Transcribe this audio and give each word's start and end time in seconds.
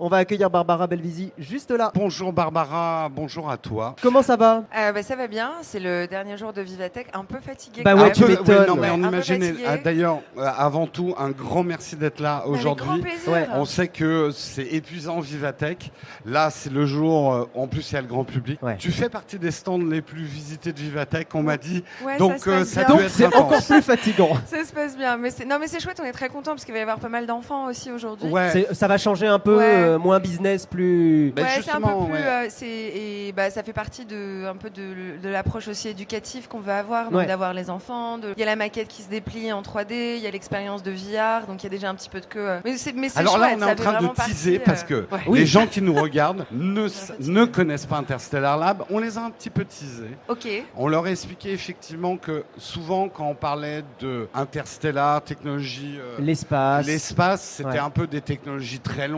On 0.00 0.06
va 0.08 0.18
accueillir 0.18 0.48
Barbara 0.48 0.86
Belvisi 0.86 1.32
juste 1.38 1.72
là. 1.72 1.90
Bonjour 1.92 2.32
Barbara, 2.32 3.08
bonjour 3.12 3.50
à 3.50 3.56
toi. 3.56 3.96
Comment 4.00 4.22
ça 4.22 4.36
va? 4.36 4.62
Euh, 4.76 4.92
bah, 4.92 5.02
ça 5.02 5.16
va 5.16 5.26
bien, 5.26 5.50
c'est 5.62 5.80
le 5.80 6.06
dernier 6.06 6.36
jour 6.36 6.52
de 6.52 6.62
Vivatech, 6.62 7.08
un 7.14 7.24
peu 7.24 7.40
fatigué. 7.40 7.82
Bah 7.82 7.94
quand 7.94 8.02
ouais, 8.02 8.12
même. 8.28 8.38
tu 8.44 8.68
non, 8.68 8.76
mais 8.76 8.90
on 8.90 8.98
imagine. 8.98 9.56
ah, 9.66 9.76
D'ailleurs, 9.78 10.20
euh, 10.36 10.48
avant 10.56 10.86
tout, 10.86 11.16
un 11.18 11.30
grand 11.30 11.64
merci 11.64 11.96
d'être 11.96 12.20
là 12.20 12.44
aujourd'hui. 12.46 13.00
plaisir. 13.00 13.32
Ouais, 13.32 13.48
On 13.54 13.64
sait 13.64 13.88
que 13.88 14.30
c'est 14.32 14.66
épuisant 14.72 15.18
Vivatech. 15.18 15.90
Là, 16.24 16.50
c'est 16.50 16.72
le 16.72 16.86
jour. 16.86 17.34
euh, 17.34 17.44
En 17.56 17.66
plus, 17.66 17.90
il 17.90 17.94
y 17.96 17.98
a 17.98 18.02
le 18.02 18.06
grand 18.06 18.22
public. 18.22 18.62
Ouais. 18.62 18.76
Tu 18.78 18.92
fais 18.92 19.08
partie 19.08 19.40
des 19.40 19.50
stands 19.50 19.78
les 19.78 20.00
plus 20.00 20.22
visités 20.22 20.72
de 20.72 20.78
Vivatech, 20.78 21.26
on 21.34 21.42
m'a 21.42 21.56
dit. 21.56 21.82
Ouais, 22.04 22.18
Donc, 22.18 22.34
ça 22.38 22.44
se 22.44 22.50
euh, 22.50 22.58
passe 22.60 22.68
ça 22.68 22.80
bien. 22.84 22.88
doit 22.88 22.96
Donc 22.98 23.04
être 23.06 23.12
c'est 23.16 23.26
encore 23.26 23.62
plus 23.66 23.82
fatigant. 23.82 24.28
Ça 24.46 24.64
se 24.64 24.72
passe 24.72 24.96
bien, 24.96 25.16
mais 25.16 25.30
c'est 25.32 25.44
non 25.44 25.56
mais 25.60 25.66
c'est 25.66 25.80
chouette, 25.80 25.98
on 26.00 26.06
est 26.06 26.12
très 26.12 26.28
content 26.28 26.52
parce 26.52 26.64
qu'il 26.64 26.72
va 26.72 26.78
y 26.78 26.82
avoir 26.82 27.00
pas 27.00 27.08
mal 27.08 27.26
d'enfants 27.26 27.66
aussi 27.66 27.90
aujourd'hui. 27.90 28.30
Ça 28.72 28.86
va 28.86 28.96
changer 28.96 29.26
un 29.26 29.40
peu, 29.40 29.56
Ouais. 29.56 29.87
Euh, 29.94 29.98
moins 29.98 30.20
business, 30.20 30.66
plus. 30.66 31.28
Ouais, 31.28 31.32
c'est 31.36 31.42
un 31.42 31.46
peu 31.46 31.54
justement, 31.62 32.04
plus. 32.04 32.12
ouais. 32.14 32.20
euh, 32.26 32.48
et 32.62 33.32
bah 33.32 33.50
ça 33.50 33.62
fait 33.62 33.72
partie 33.72 34.04
de 34.04 34.46
un 34.46 34.56
peu 34.56 34.70
de, 34.70 35.18
de 35.22 35.28
l'approche 35.28 35.68
aussi 35.68 35.88
éducative 35.88 36.48
qu'on 36.48 36.60
veut 36.60 36.72
avoir, 36.72 37.06
donc 37.10 37.14
Ouais. 37.20 37.26
d'avoir 37.26 37.52
les 37.54 37.70
enfants. 37.70 38.18
de- 38.18 38.32
Il 38.36 38.40
y 38.40 38.42
a 38.42 38.46
la 38.46 38.56
maquette 38.56 38.88
qui 38.88 39.02
se 39.02 39.08
déplie 39.10 39.52
en 39.52 39.62
3D, 39.62 40.16
il 40.16 40.22
y 40.22 40.26
a 40.26 40.30
l'expérience 40.30 40.82
de 40.82 40.90
VR, 40.90 41.46
donc 41.46 41.62
il 41.62 41.64
y 41.64 41.66
a 41.66 41.70
déjà 41.70 41.88
un 41.90 41.94
petit 41.94 42.08
peu 42.08 42.20
de 42.20 42.26
queue. 42.26 42.48
euh. 42.48 42.60
Mais 42.64 42.76
c'est 42.76 42.92
mais 42.92 43.08
c'est 43.08 43.18
Alors 43.18 43.38
là, 43.38 43.48
on 43.56 43.60
est 43.60 43.64
en 43.70 43.74
train 43.74 44.00
de 44.02 44.08
teaser 44.08 44.58
partie, 44.58 44.58
parce 44.64 44.82
euh, 44.90 45.06
que. 45.06 45.28
Oui. 45.28 45.38
les 45.40 45.46
gens 45.46 45.66
qui 45.66 45.82
nous 45.82 45.94
regardent 45.94 46.46
ne, 46.52 46.88
ne 47.20 47.44
connaissent 47.44 47.86
pas 47.86 47.96
Interstellar 47.98 48.56
Lab. 48.58 48.84
On 48.90 48.98
les 48.98 49.18
a 49.18 49.22
un 49.22 49.30
petit 49.30 49.50
peu 49.50 49.64
teasés. 49.64 50.16
Ok. 50.28 50.46
On 50.76 50.88
leur 50.88 51.04
a 51.04 51.10
expliqué 51.10 51.52
effectivement 51.52 52.16
que 52.16 52.44
souvent, 52.56 53.08
quand 53.08 53.26
on 53.26 53.34
parlait 53.34 53.82
de 54.00 54.28
Interstellar, 54.34 55.22
technologie. 55.22 55.96
euh, 55.98 56.16
L'espace. 56.20 56.86
L'espace, 56.86 57.42
c'était 57.42 57.68
Ouais. 57.70 57.78
un 57.78 57.90
peu 57.90 58.06
des 58.06 58.20
technologies 58.20 58.80
très 58.80 59.08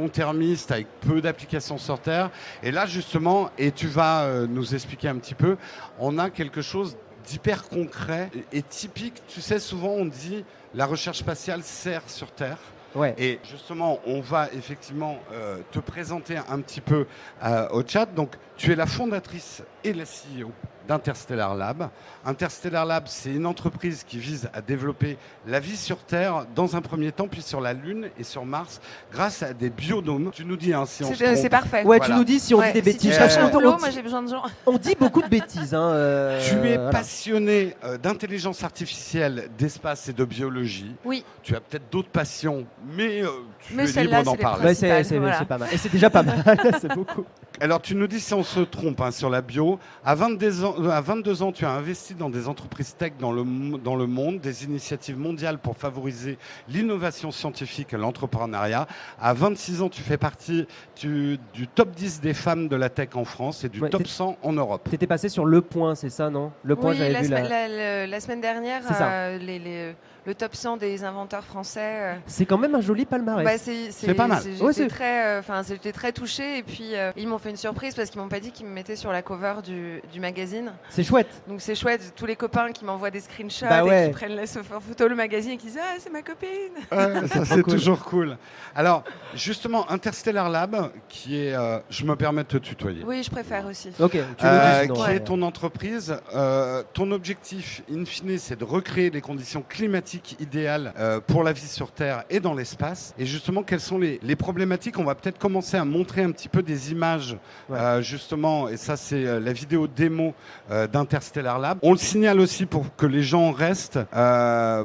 avec 0.69 0.86
peu 1.00 1.20
d'applications 1.20 1.78
sur 1.78 2.00
Terre. 2.00 2.30
Et 2.62 2.70
là, 2.70 2.86
justement, 2.86 3.50
et 3.58 3.72
tu 3.72 3.86
vas 3.86 4.22
euh, 4.22 4.47
nous 4.47 4.75
expliquer 4.75 5.08
un 5.08 5.16
petit 5.16 5.34
peu, 5.34 5.56
on 5.98 6.19
a 6.19 6.30
quelque 6.30 6.62
chose 6.62 6.97
d'hyper 7.27 7.69
concret 7.69 8.30
et, 8.53 8.58
et 8.58 8.62
typique. 8.62 9.22
Tu 9.28 9.41
sais, 9.41 9.58
souvent 9.58 9.91
on 9.91 10.06
dit 10.06 10.44
la 10.75 10.86
recherche 10.86 11.19
spatiale 11.19 11.62
sert 11.62 12.03
sur 12.08 12.31
Terre. 12.31 12.58
Ouais. 12.94 13.14
Et 13.19 13.38
justement, 13.44 14.00
on 14.06 14.20
va 14.20 14.48
effectivement 14.53 15.19
euh, 15.33 15.58
te 15.70 15.78
présenter 15.78 16.36
un 16.36 16.61
petit 16.61 16.81
peu 16.81 17.06
euh, 17.44 17.69
au 17.70 17.86
chat. 17.86 18.06
Donc, 18.06 18.34
tu 18.56 18.72
es 18.72 18.77
la 18.77 18.86
fondatrice 18.86 19.62
et 19.84 19.92
la 19.92 20.05
CEO 20.05 20.50
d'Interstellar 20.89 21.55
Lab. 21.55 21.89
Interstellar 22.25 22.84
Lab, 22.84 23.05
c'est 23.06 23.31
une 23.31 23.47
entreprise 23.47 24.05
qui 24.06 24.19
vise 24.19 24.50
à 24.53 24.61
développer 24.61 25.17
la 25.47 25.61
vie 25.61 25.77
sur 25.77 25.98
Terre 25.98 26.47
dans 26.55 26.77
un 26.77 26.81
premier 26.81 27.12
temps, 27.12 27.28
puis 27.28 27.42
sur 27.42 27.61
la 27.61 27.72
Lune 27.72 28.09
et 28.19 28.25
sur 28.25 28.45
Mars, 28.45 28.81
grâce 29.12 29.42
à 29.42 29.53
des 29.53 29.70
biodômes. 29.70 30.31
Tu 30.33 30.45
nous 30.45 30.56
dis 30.56 30.75
hein, 30.75 30.84
si 30.87 31.05
on 31.05 31.11
se 31.11 31.14
C'est 31.14 31.27
euh, 31.27 31.34
c'est 31.37 31.48
trompe. 31.48 31.50
parfait. 31.62 31.84
Ouais, 31.84 31.98
Voilà. 31.98 32.06
tu 32.14 32.19
nous 32.19 32.25
dis 32.25 32.41
si 32.41 32.55
on 32.55 32.59
Ouais, 32.59 32.72
dit 32.72 32.83
des 32.83 32.92
si 32.92 32.98
tu 32.98 33.06
bêtises. 33.09 33.20
Euh, 33.39 33.42
un 33.42 33.48
on, 33.48 33.50
boulot, 33.50 33.78
moi 33.78 33.89
dit- 33.89 33.95
j'ai 33.95 34.03
besoin 34.03 34.22
de 34.22 34.28
gens. 34.28 34.42
on 34.67 34.77
dit 34.78 34.95
beaucoup 34.98 35.22
de 35.22 35.28
bêtises. 35.28 35.75
Hein, 35.75 35.91
euh, 35.92 36.41
Tu 36.48 36.55
es 36.69 36.77
voilà. 36.77 36.91
passionné 36.91 37.77
euh, 37.84 37.97
d'intelligence 37.98 38.62
artificielle, 38.65 39.48
d'espace 39.59 40.09
et 40.09 40.12
de 40.12 40.25
biologie. 40.25 40.94
Oui, 41.05 41.25
Tu 41.42 41.55
as 41.56 41.61
peut-être 41.61 41.91
d'autres 41.91 42.09
passions, 42.11 42.67
mais 42.97 43.22
euh, 43.22 43.28
tu 43.67 43.75
Mais 43.75 43.91
es 43.91 44.03
libre 44.05 44.22
d'en 44.22 44.37
parler. 44.37 44.67
Ouais, 44.67 44.75
c'est 44.75 45.19
voilà. 45.19 45.44
pas 45.44 45.59
mal. 45.59 45.69
Et 45.72 45.78
c'est 45.78 45.91
déjà 45.92 46.11
pas 46.11 46.22
mal. 46.22 46.42
c'est 46.81 46.94
beaucoup. 46.94 47.25
Alors, 47.61 47.81
tu 47.83 47.94
nous 47.94 48.06
dis 48.06 48.20
si 48.20 48.33
on 48.34 48.42
se 48.44 48.61
trompe 48.61 49.00
hein, 49.00 49.11
sur 49.11 49.28
la 49.28 49.42
bio. 49.42 49.78
À 50.05 50.15
22, 50.15 50.65
ans, 50.65 50.75
à 50.89 51.00
22 51.00 51.42
ans, 51.42 51.53
tu 51.53 51.64
as 51.64 51.70
investi 51.73 52.14
dans 52.14 52.31
des 52.31 52.48
entreprises 52.48 52.95
tech 52.97 53.12
dans 53.19 53.33
le, 53.33 53.45
dans 53.78 53.97
le 53.97 54.06
monde, 54.06 54.41
des 54.41 54.64
initiatives 54.64 55.19
mondiales 55.19 55.59
pour 55.59 55.77
favoriser 55.77 56.39
l'innovation 56.69 57.31
scientifique 57.31 57.92
et 57.92 57.97
l'entrepreneuriat. 57.97 58.87
À 59.20 59.33
26 59.34 59.83
ans, 59.83 59.89
tu 59.89 60.03
fais 60.03 60.17
partie 60.17 60.67
du, 61.00 61.39
du 61.53 61.67
top 61.67 61.91
10 61.91 62.20
des 62.20 62.34
femmes 62.34 62.69
de 62.69 62.77
la 62.77 62.89
tech 62.89 63.11
en 63.14 63.25
France 63.25 63.65
et 63.65 63.69
du 63.69 63.81
Ouais, 63.81 63.91
top 63.91 64.03
t'es- 64.04 64.09
100 64.09 64.37
en 64.43 64.53
Europe. 64.53 64.88
T'étais 64.91 65.06
passé 65.06 65.28
sur 65.28 65.44
le 65.47 65.60
point, 65.60 65.94
c'est 65.94 66.10
ça, 66.10 66.31
non? 66.31 66.53
Le 66.62 66.77
point, 66.77 66.93
oui, 66.93 66.97
j'avais 66.99 67.12
la, 67.12 67.21
vu 67.21 67.27
semaine, 67.27 67.49
la- 67.49 68.06
la- 68.06 68.21
semaine 68.21 68.41
dernière, 68.41 68.83
C'est 68.87 68.94
ça. 68.94 69.10
euh, 69.10 69.38
les- 69.38 69.59
les- 69.59 69.94
le 70.26 70.34
top 70.34 70.54
100 70.54 70.76
des 70.76 71.04
inventeurs 71.04 71.44
français. 71.44 71.81
euh, 71.82 72.14
C'est 72.26 72.47
quand 72.47 72.58
même 72.58 72.75
un 72.75 72.81
joli 72.81 73.04
palmarès. 73.06 73.44
bah, 73.44 73.58
c'est 73.58 74.14
pas 74.14 74.26
mal. 74.26 74.42
Ouais, 74.42 74.53
J'étais 74.54 74.72
c'est- 74.72 74.88
très, 74.88 75.26
euh, 75.26 75.41
enfin, 75.41 75.62
j'étais 75.66 75.92
très 75.92 76.12
touchée 76.12 76.58
et 76.58 76.62
puis 76.62 76.94
euh, 76.94 77.12
ils 77.16 77.26
m'ont 77.26 77.38
fait 77.38 77.50
une 77.50 77.56
surprise 77.56 77.94
parce 77.94 78.10
qu'ils 78.10 78.20
m'ont 78.20 78.28
pas 78.28 78.41
dit 78.41 78.53
qu'ils 78.53 78.66
me 78.66 78.72
mettaient 78.72 78.97
sur 78.97 79.12
la 79.12 79.22
cover 79.22 79.54
du, 79.64 80.03
du 80.12 80.20
magazine. 80.20 80.72
c'est 80.91 81.03
chouette. 81.04 81.28
Donc 81.48 81.60
c'est 81.60 81.75
chouette, 81.75 82.12
tous 82.16 82.26
les 82.26 82.36
copains 82.36 82.70
qui 82.72 82.84
m'envoient 82.84 83.10
des 83.10 83.20
screenshots 83.20 83.66
Bah 83.69 83.84
ouais. 83.84 84.04
et 84.04 84.09
qui 84.09 84.12
prennent 84.14 84.34
la 84.36 84.47
photo 84.47 85.09
le 85.09 85.14
magazine 85.14 85.53
et 85.53 85.56
qui 85.56 85.66
disent 85.69 85.78
ah 85.80 85.94
c'est 85.98 86.12
ma 86.12 86.22
copine. 86.22 86.50
Ouais, 86.92 87.28
ça, 87.28 87.44
c'est 87.44 87.62
cool. 87.62 87.72
toujours 87.75 88.04
cool. 88.04 88.36
Alors, 88.75 89.04
justement, 89.34 89.91
Interstellar 89.91 90.48
Lab, 90.50 90.91
qui 91.09 91.38
est, 91.41 91.54
euh, 91.54 91.78
je 91.88 92.04
me 92.04 92.14
permets 92.14 92.42
de 92.42 92.48
te 92.48 92.56
tutoyer. 92.59 93.03
Oui, 93.04 93.22
je 93.22 93.30
préfère 93.30 93.66
aussi. 93.66 93.91
Ok, 93.98 94.12
tu 94.12 94.19
Euh, 94.44 94.80
dis 94.80 94.82
sinon, 94.82 94.94
qui 94.94 95.00
ouais. 95.03 95.16
est 95.16 95.20
ton 95.20 95.42
entreprise. 95.42 96.16
Euh, 96.34 96.82
ton 96.92 97.10
objectif, 97.10 97.82
in 97.92 98.04
fine, 98.04 98.38
c'est 98.38 98.56
de 98.59 98.64
recréer 98.64 99.10
les 99.10 99.20
conditions 99.20 99.64
climatiques 99.69 100.09
idéales 100.41 100.93
euh, 100.98 101.21
pour 101.21 101.43
la 101.44 101.53
vie 101.53 101.66
sur 101.66 101.91
Terre 101.93 102.25
et 102.31 102.41
dans 102.41 102.54
l'espace. 102.54 103.15
Et 103.19 103.26
justement, 103.26 103.62
quelles 103.62 103.81
sont 103.81 103.98
les, 103.98 104.19
les 104.22 104.37
problématiques? 104.37 104.98
On 104.98 105.04
va 105.04 105.15
peut-être 105.15 105.38
commencer 105.38 105.76
à 105.76 105.84
montrer 105.84 106.22
un 106.22 106.31
petit 106.32 106.48
peu 106.48 106.62
des 106.62 106.93
images, 106.93 107.37
Ouais. 107.69 107.78
euh, 107.78 108.03
justement, 108.03 108.69
et 108.69 108.76
ça, 108.76 108.97
c'est 108.97 109.25
euh, 109.25 109.41
la 109.41 109.53
vidéo 109.53 109.87
démo 109.87 110.34
euh, 110.71 110.87
d'Interstellar 110.87 111.59
Lab. 111.59 111.78
On 111.82 111.93
le 111.93 111.98
signale 111.98 112.41
aussi 112.41 112.66
pour 112.66 112.94
que 112.97 113.06
les 113.06 113.22
gens 113.22 113.53
restent, 113.53 113.98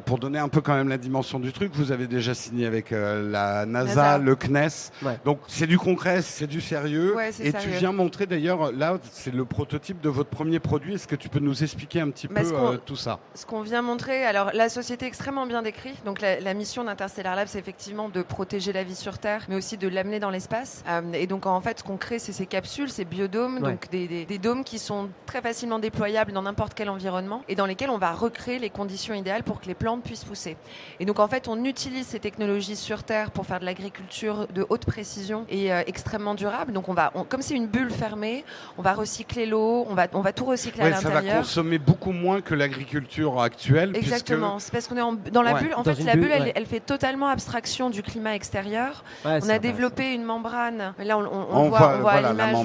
pour 0.06 0.20
donner 0.20 0.40
un 0.40 0.50
peu 0.50 0.62
quand 0.62 0.76
même 0.76 0.90
la 0.90 0.98
dimension 0.98 1.40
du 1.40 1.52
truc. 1.52 1.72
Vous 1.76 1.92
avez 1.92 2.08
déjà 2.08 2.34
signé 2.34 2.66
avec 2.66 2.92
la 2.92 3.66
NASA, 3.66 3.96
NASA. 3.96 4.18
le 4.18 4.36
CNES. 4.36 4.92
Ouais. 5.04 5.20
Donc, 5.26 5.40
c'est 5.48 5.68
du 5.68 5.78
concret, 5.78 6.22
c'est 6.22 6.48
du 6.48 6.62
sérieux. 6.62 7.16
Ouais, 7.16 7.30
et 7.30 7.52
sérieux. 7.52 7.60
tu 7.62 7.70
viens 7.70 7.92
montrer 7.92 8.26
d'ailleurs, 8.26 8.72
là, 8.72 8.98
c'est 9.12 9.34
le 9.34 9.46
prototype 9.46 10.02
de 10.02 10.10
votre 10.10 10.30
premier 10.30 10.60
produit. 10.60 10.96
Est-ce 10.96 11.08
que 11.08 11.16
tu 11.16 11.30
peux 11.30 11.40
nous 11.40 11.64
expliquer 11.64 12.02
un 12.02 12.10
petit 12.10 12.28
Bah, 12.28 12.42
peu 12.42 12.78
tout 12.86 12.96
ça? 12.96 13.20
Ce 13.34 13.46
qu'on 13.46 13.62
vient 13.62 13.82
montrer, 13.82 14.26
alors 14.26 14.52
la 14.54 14.70
société 14.70 15.06
extrêmement 15.16 15.46
bien 15.46 15.62
décrite. 15.62 16.04
Donc 16.04 16.20
la, 16.20 16.42
la 16.42 16.54
mission 16.54 16.84
d'Interstellar 16.84 17.38
Lab, 17.38 17.48
c'est 17.48 17.58
effectivement 17.58 18.10
de 18.10 18.22
protéger 18.22 18.74
la 18.74 18.84
vie 18.84 18.96
sur 18.98 19.18
Terre, 19.18 19.46
mais 19.48 19.56
aussi 19.56 19.78
de 19.78 19.88
l'amener 19.88 20.20
dans 20.20 20.30
l'espace. 20.30 20.84
Euh, 20.90 21.02
et 21.14 21.26
donc 21.26 21.46
en 21.46 21.62
fait, 21.62 21.80
ce 21.80 21.84
qu'on 21.86 21.96
crée, 21.96 22.20
c'est 22.20 22.34
ces 22.34 22.46
capsules, 22.46 22.90
ces 22.92 23.06
biodômes, 23.06 23.56
Ouais. 23.64 23.72
donc 23.72 23.90
des, 23.92 24.08
des- 24.10 24.26
des 24.26 24.38
dômes 24.40 24.66
qui 24.66 24.78
sont 24.78 25.08
très 25.26 25.42
facilement 25.42 25.80
déployables 25.80 26.34
dans 26.34 26.42
n'importe 26.42 26.74
quel 26.74 26.90
environnement 26.90 27.44
et 27.48 27.56
dans 27.56 27.66
lesquels 27.66 27.90
on 27.90 27.98
va 27.98 28.12
recréer 28.12 28.60
les 28.60 28.70
conditions 28.70 29.14
idéales 29.14 29.44
pour 29.44 29.62
que 29.62 29.68
les 29.68 29.74
plantes 29.74 30.04
puissent 30.04 30.26
pousser. 30.26 30.58
Et 31.00 31.06
donc 31.06 31.20
en 31.22 31.30
fait, 31.30 31.48
on 31.48 31.64
utilise 31.64 32.08
ces 32.08 32.20
technologies 32.20 32.76
sur 32.76 33.04
Terre 33.04 33.32
pour 33.32 33.46
faire 33.46 33.62
de 33.62 33.66
l'agriculture 33.66 34.48
de 34.54 34.66
haute 34.68 34.86
précision 34.86 35.46
et 35.48 35.72
euh, 35.72 35.82
extrêmement 35.88 36.36
durable. 36.36 36.74
Donc 36.74 36.90
on 36.90 36.94
va, 36.94 37.12
on- 37.16 37.24
comme 37.24 37.42
c'est 37.42 37.56
une 37.56 37.68
bulle 37.68 37.90
fermée, 37.92 38.44
on 38.78 38.82
va 38.82 38.94
recycler 38.94 39.46
l'eau, 39.46 39.86
on 39.90 39.94
va, 39.94 40.08
on 40.12 40.20
va 40.22 40.34
tout 40.34 40.44
recycler 40.46 40.84
Ouais, 40.84 40.92
à 40.92 40.98
Ça 40.98 41.08
va 41.08 41.16
l'intérieur. 41.16 41.38
consommer 41.44 41.78
beaucoup 41.78 42.12
moins 42.12 42.42
que 42.42 42.54
l'agriculture 42.54 43.42
actuelle. 43.42 43.92
puisque- 43.94 44.08
Exactement, 44.08 44.60
c'est 44.60 44.72
parce 44.72 44.88
qu'on 44.88 44.98
est 44.98 45.02
en- 45.06 45.14
dans 45.32 45.42
la 45.42 45.54
Ouais. 45.54 45.62
bulle. 45.62 45.74
En 45.76 45.84
fait, 45.84 46.04
la 46.04 46.14
bulle, 46.14 46.24
bulle, 46.24 46.32
elle, 46.34 46.42
ouais. 46.44 46.54
elle 46.56 46.66
fait 46.66 46.80
totalement 46.80 47.28
abstraction 47.28 47.90
du 47.90 48.02
climat 48.04 48.36
extérieur. 48.36 49.04
Ouais, 49.24 49.40
On 49.44 49.50
a 49.50 49.60
développé 49.60 50.14
une 50.14 50.24
membrane. 50.24 50.94
Là, 51.00 51.18
on, 51.18 51.22
on- 51.22 51.26
on 51.52 51.56
On 51.66 51.70
voit, 51.70 51.80
voit, 51.80 51.94
on 51.98 52.02
voit 52.02 52.12
à 52.14 52.22
l'image. 52.22 52.56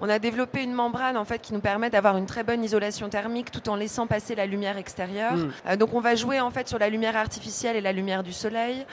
On 0.00 0.08
a 0.08 0.18
développé 0.18 0.62
une 0.62 0.72
membrane 0.72 1.16
en 1.16 1.24
fait 1.24 1.40
qui 1.40 1.52
nous 1.54 1.60
permet 1.60 1.90
d'avoir 1.90 2.16
une 2.16 2.26
très 2.26 2.42
bonne 2.44 2.62
isolation 2.64 3.08
thermique 3.08 3.50
tout 3.50 3.68
en 3.68 3.76
laissant 3.76 4.06
passer 4.06 4.34
la 4.34 4.46
lumière 4.46 4.76
extérieure. 4.78 5.34
Mm. 5.36 5.50
Euh, 5.68 5.76
donc 5.76 5.94
on 5.94 6.00
va 6.00 6.14
jouer 6.14 6.40
en 6.40 6.50
fait 6.50 6.68
sur 6.68 6.78
la 6.78 6.88
lumière 6.88 7.16
artificielle 7.16 7.76
et 7.76 7.80
la 7.80 7.92
lumière 7.92 8.22
du 8.22 8.32
soleil 8.32 8.84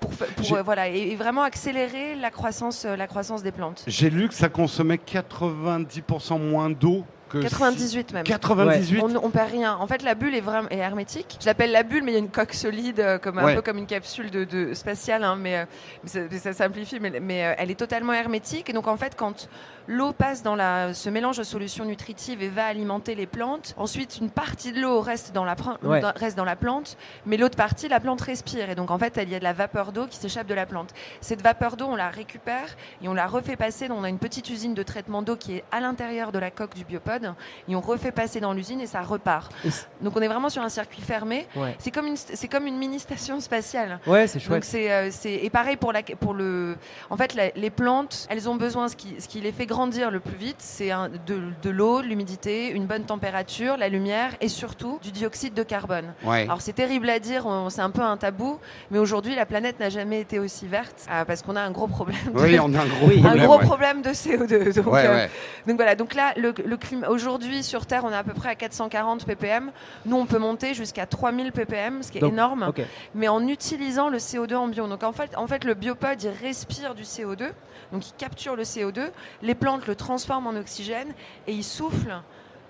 pour, 0.00 0.10
euh, 0.56 0.62
voilà 0.62 0.88
et, 0.88 1.10
et 1.12 1.16
vraiment 1.16 1.42
accélérer 1.42 2.16
la 2.16 2.30
croissance 2.30 2.84
euh, 2.84 2.96
la 2.96 3.06
croissance 3.06 3.42
des 3.42 3.52
plantes. 3.52 3.84
J'ai 3.86 4.10
lu 4.10 4.28
que 4.28 4.34
ça 4.34 4.48
consommait 4.48 4.98
90% 4.98 6.38
moins 6.38 6.70
d'eau 6.70 7.04
que. 7.32 7.38
98 7.38 8.12
même. 8.12 8.24
98 8.24 9.00
On, 9.02 9.24
on 9.24 9.30
perd 9.30 9.50
rien. 9.50 9.76
En 9.76 9.86
fait, 9.86 10.02
la 10.02 10.14
bulle 10.14 10.34
est 10.34 10.40
vraiment 10.40 10.68
est 10.70 10.78
hermétique. 10.78 11.38
Je 11.40 11.46
l'appelle 11.46 11.72
la 11.72 11.82
bulle, 11.82 12.02
mais 12.04 12.12
il 12.12 12.14
y 12.14 12.16
a 12.16 12.20
une 12.20 12.30
coque 12.30 12.52
solide, 12.52 13.00
euh, 13.00 13.18
comme 13.18 13.38
un 13.38 13.54
peu 13.54 13.62
comme 13.62 13.78
une 13.78 13.86
capsule 13.86 14.30
de, 14.30 14.44
de 14.44 14.74
spatiale, 14.74 15.24
hein, 15.24 15.36
mais, 15.38 15.58
euh, 15.58 15.64
mais 16.02 16.08
ça, 16.08 16.20
mais 16.30 16.38
ça 16.38 16.52
simplifie. 16.52 17.00
Mais, 17.00 17.20
mais, 17.20 17.46
euh, 17.46 17.54
elle 17.58 17.70
est 17.70 17.78
totalement 17.78 18.12
hermétique. 18.12 18.68
Et 18.70 18.72
donc, 18.72 18.86
en 18.86 18.96
fait, 18.96 19.14
quand 19.16 19.48
l'eau 19.86 20.12
passe 20.12 20.42
dans 20.42 20.54
la, 20.54 20.94
ce 20.94 21.08
mélange 21.10 21.38
de 21.38 21.42
solutions 21.42 21.84
nutritives 21.84 22.42
et 22.42 22.48
va 22.48 22.66
alimenter 22.66 23.14
les 23.14 23.26
plantes, 23.26 23.74
ensuite 23.76 24.18
une 24.20 24.30
partie 24.30 24.72
de 24.72 24.80
l'eau 24.80 25.00
reste 25.00 25.32
dans 25.32 25.44
la 25.44 25.56
Ouais. 25.82 26.00
reste 26.16 26.36
dans 26.36 26.44
la 26.44 26.56
plante, 26.56 26.96
mais 27.26 27.36
l'autre 27.36 27.56
partie, 27.56 27.88
la 27.88 28.00
plante 28.00 28.20
respire. 28.20 28.70
Et 28.70 28.74
donc, 28.74 28.90
en 28.90 28.98
fait, 28.98 29.18
il 29.22 29.28
y 29.28 29.34
a 29.34 29.38
de 29.38 29.44
la 29.44 29.52
vapeur 29.52 29.92
d'eau 29.92 30.06
qui 30.06 30.16
s'échappe 30.16 30.46
de 30.46 30.54
la 30.54 30.66
plante. 30.66 30.90
Cette 31.20 31.42
vapeur 31.42 31.76
d'eau, 31.76 31.86
on 31.86 31.96
la 31.96 32.08
récupère 32.08 32.66
et 33.02 33.08
on 33.08 33.14
la 33.14 33.26
refait 33.26 33.56
passer. 33.56 33.88
On 33.90 34.02
a 34.04 34.08
une 34.08 34.18
petite 34.18 34.48
usine 34.50 34.74
de 34.74 34.82
traitement 34.82 35.22
d'eau 35.22 35.36
qui 35.36 35.56
est 35.56 35.64
à 35.72 35.80
l'intérieur 35.80 36.32
de 36.32 36.38
la 36.38 36.50
coque 36.50 36.74
du 36.74 36.84
biopode 36.84 37.22
biopod 37.22 37.34
et 37.68 37.76
on 37.76 37.80
refait 37.80 38.12
passer 38.12 38.40
dans 38.40 38.52
l'usine 38.52 38.80
et 38.80 38.86
ça 38.86 39.02
repart. 39.02 39.52
Et 39.64 39.68
Donc 40.02 40.16
on 40.16 40.20
est 40.22 40.28
vraiment 40.28 40.48
sur 40.48 40.62
un 40.62 40.68
circuit 40.68 41.00
fermé. 41.02 41.46
Ouais, 41.56 41.74
C'est 41.78 41.90
comme 41.90 42.06
une, 42.06 42.16
c'est 42.16 42.48
comme 42.48 42.66
une 42.66 42.76
mini 42.78 42.98
station 42.98 43.40
spatiale. 43.40 43.98
ouais 44.06 44.26
c'est 44.26 44.38
Donc 44.38 44.46
chouette. 44.48 44.64
c'est, 44.64 44.92
euh, 44.92 45.10
et 45.24 45.50
pareil 45.50 45.76
pour 45.76 45.92
la 45.92 46.02
pour 46.02 46.34
le 46.34 46.76
en 47.10 47.16
fait 47.16 47.34
la- 47.34 47.50
les 47.50 47.70
plantes 47.70 48.26
elles 48.30 48.48
ont 48.48 48.56
besoin 48.56 48.88
ce 48.88 48.96
qui 48.96 49.20
ce 49.20 49.28
qui 49.28 49.40
les 49.40 49.52
fait 49.52 49.66
grandir 49.72 50.10
le 50.10 50.20
plus 50.20 50.36
vite 50.36 50.56
c'est 50.58 50.90
un- 50.90 51.08
de, 51.08 51.38
de 51.62 51.70
l'eau 51.70 52.02
de 52.02 52.06
l'humidité 52.06 52.68
une 52.70 52.86
bonne 52.86 53.04
température 53.04 53.76
la 53.76 53.88
lumière 53.88 54.30
et 54.40 54.48
surtout 54.48 54.98
du 55.02 55.10
dioxyde 55.10 55.54
de 55.54 55.62
carbone 55.62 56.12
Ouais. 56.24 56.42
alors 56.42 56.60
c'est 56.60 56.72
terrible 56.74 57.08
à 57.10 57.18
dire 57.18 57.44
c'est 57.70 57.80
un 57.80 57.90
peu 57.90 58.02
un 58.02 58.16
tabou 58.16 58.58
mais 58.90 58.98
aujourd'hui 58.98 59.34
la 59.34 59.46
planète 59.46 59.80
n'a 59.80 59.88
jamais 59.90 60.20
été 60.20 60.38
aussi 60.38 60.66
verte 60.66 61.06
euh, 61.10 61.24
parce 61.24 61.42
qu'on 61.42 61.56
a 61.56 61.62
un 61.62 61.70
gros 61.70 61.86
problème 61.88 62.18
de- 62.34 62.38
Oui, 62.40 62.58
on 62.60 62.72
a 62.74 62.80
un 62.82 62.86
gros 62.86 63.06
Oui. 63.08 63.18
un 63.18 63.22
problème. 63.22 63.46
gros 63.46 63.58
ouais. 63.58 63.64
problème 63.64 64.02
de 64.02 64.10
CO2 64.10 64.74
donc, 64.74 64.86
Ouais, 64.92 65.06
euh, 65.06 65.26
donc 65.66 65.76
voilà, 65.76 65.94
donc 65.94 66.14
là, 66.14 66.32
le, 66.36 66.52
le 66.64 66.76
climat 66.76 67.08
aujourd'hui 67.08 67.62
sur 67.62 67.86
Terre, 67.86 68.02
on 68.04 68.10
est 68.10 68.16
à 68.16 68.24
peu 68.24 68.34
près 68.34 68.48
à 68.50 68.54
440 68.54 69.24
ppm. 69.24 69.70
Nous, 70.06 70.16
on 70.16 70.26
peut 70.26 70.38
monter 70.38 70.74
jusqu'à 70.74 71.06
3000 71.06 71.52
ppm, 71.52 72.02
ce 72.02 72.10
qui 72.12 72.18
est 72.18 72.20
Donc, 72.20 72.32
énorme, 72.32 72.72
mais 73.14 73.28
en 73.28 73.46
utilisant 73.46 74.08
le 74.08 74.18
CO2 74.18 74.54
ambiant. 74.56 74.88
Donc 74.88 75.02
en 75.02 75.12
fait, 75.12 75.30
en 75.36 75.46
fait, 75.46 75.64
le 75.64 75.74
biopod, 75.74 76.22
il 76.22 76.30
respire 76.30 76.94
du 76.94 77.02
CO2, 77.04 77.50
donc 77.92 78.06
il 78.08 78.12
capture 78.18 78.56
le 78.56 78.64
CO2. 78.64 79.10
Les 79.42 79.54
plantes 79.62 79.86
le 79.86 79.94
transforment 79.94 80.48
en 80.48 80.56
oxygène 80.56 81.14
et 81.46 81.52
il 81.52 81.64
souffle 81.64 82.12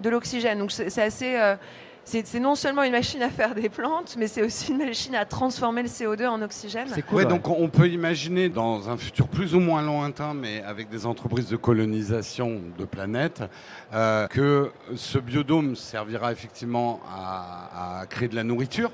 de 0.01 0.11
l'oxygène. 0.11 0.59
Donc 0.59 0.71
c'est 0.71 1.03
assez 1.03 1.37
euh, 1.37 1.57
c'est 2.05 2.27
c'est 2.27 2.41
non 2.41 2.55
seulement 2.55 2.83
une 2.83 2.93
machine 2.93 3.23
à 3.23 3.31
faire 3.31 3.55
des 3.55 3.69
plantes, 3.69 4.17
mais 4.19 4.27
c'est 4.27 4.43
aussi 4.43 4.73
une 4.73 4.79
machine 4.79 5.15
à 5.15 5.25
transformer 5.25 5.83
le 5.83 5.89
CO2 5.89 6.27
en 6.27 6.43
oxygène. 6.43 6.89
C'est 6.93 7.03
cool. 7.03 7.19
Ouais, 7.19 7.25
ouais. 7.25 7.31
donc 7.31 7.49
on 7.49 7.69
peut 7.69 7.89
imaginer 7.89 8.49
dans 8.49 8.91
un 8.91 8.97
futur 8.97 9.29
plus 9.29 9.55
ou 9.55 9.61
moins 9.61 9.83
lointain, 9.83 10.35
mais 10.35 10.63
avec 10.65 10.91
des 10.91 11.07
entreprises 11.07 11.49
de 11.49 11.57
colonisation 11.57 12.61
de 12.79 12.85
planètes, 12.85 13.43
euh, 13.95 14.27
que 14.27 14.71
ce 14.95 15.19
biodôme 15.19 15.77
servira 15.77 16.33
effectivement 16.33 17.01
à, 17.09 18.01
à 18.01 18.07
créer 18.07 18.29
de 18.29 18.37
la 18.37 18.45
nourriture. 18.45 18.91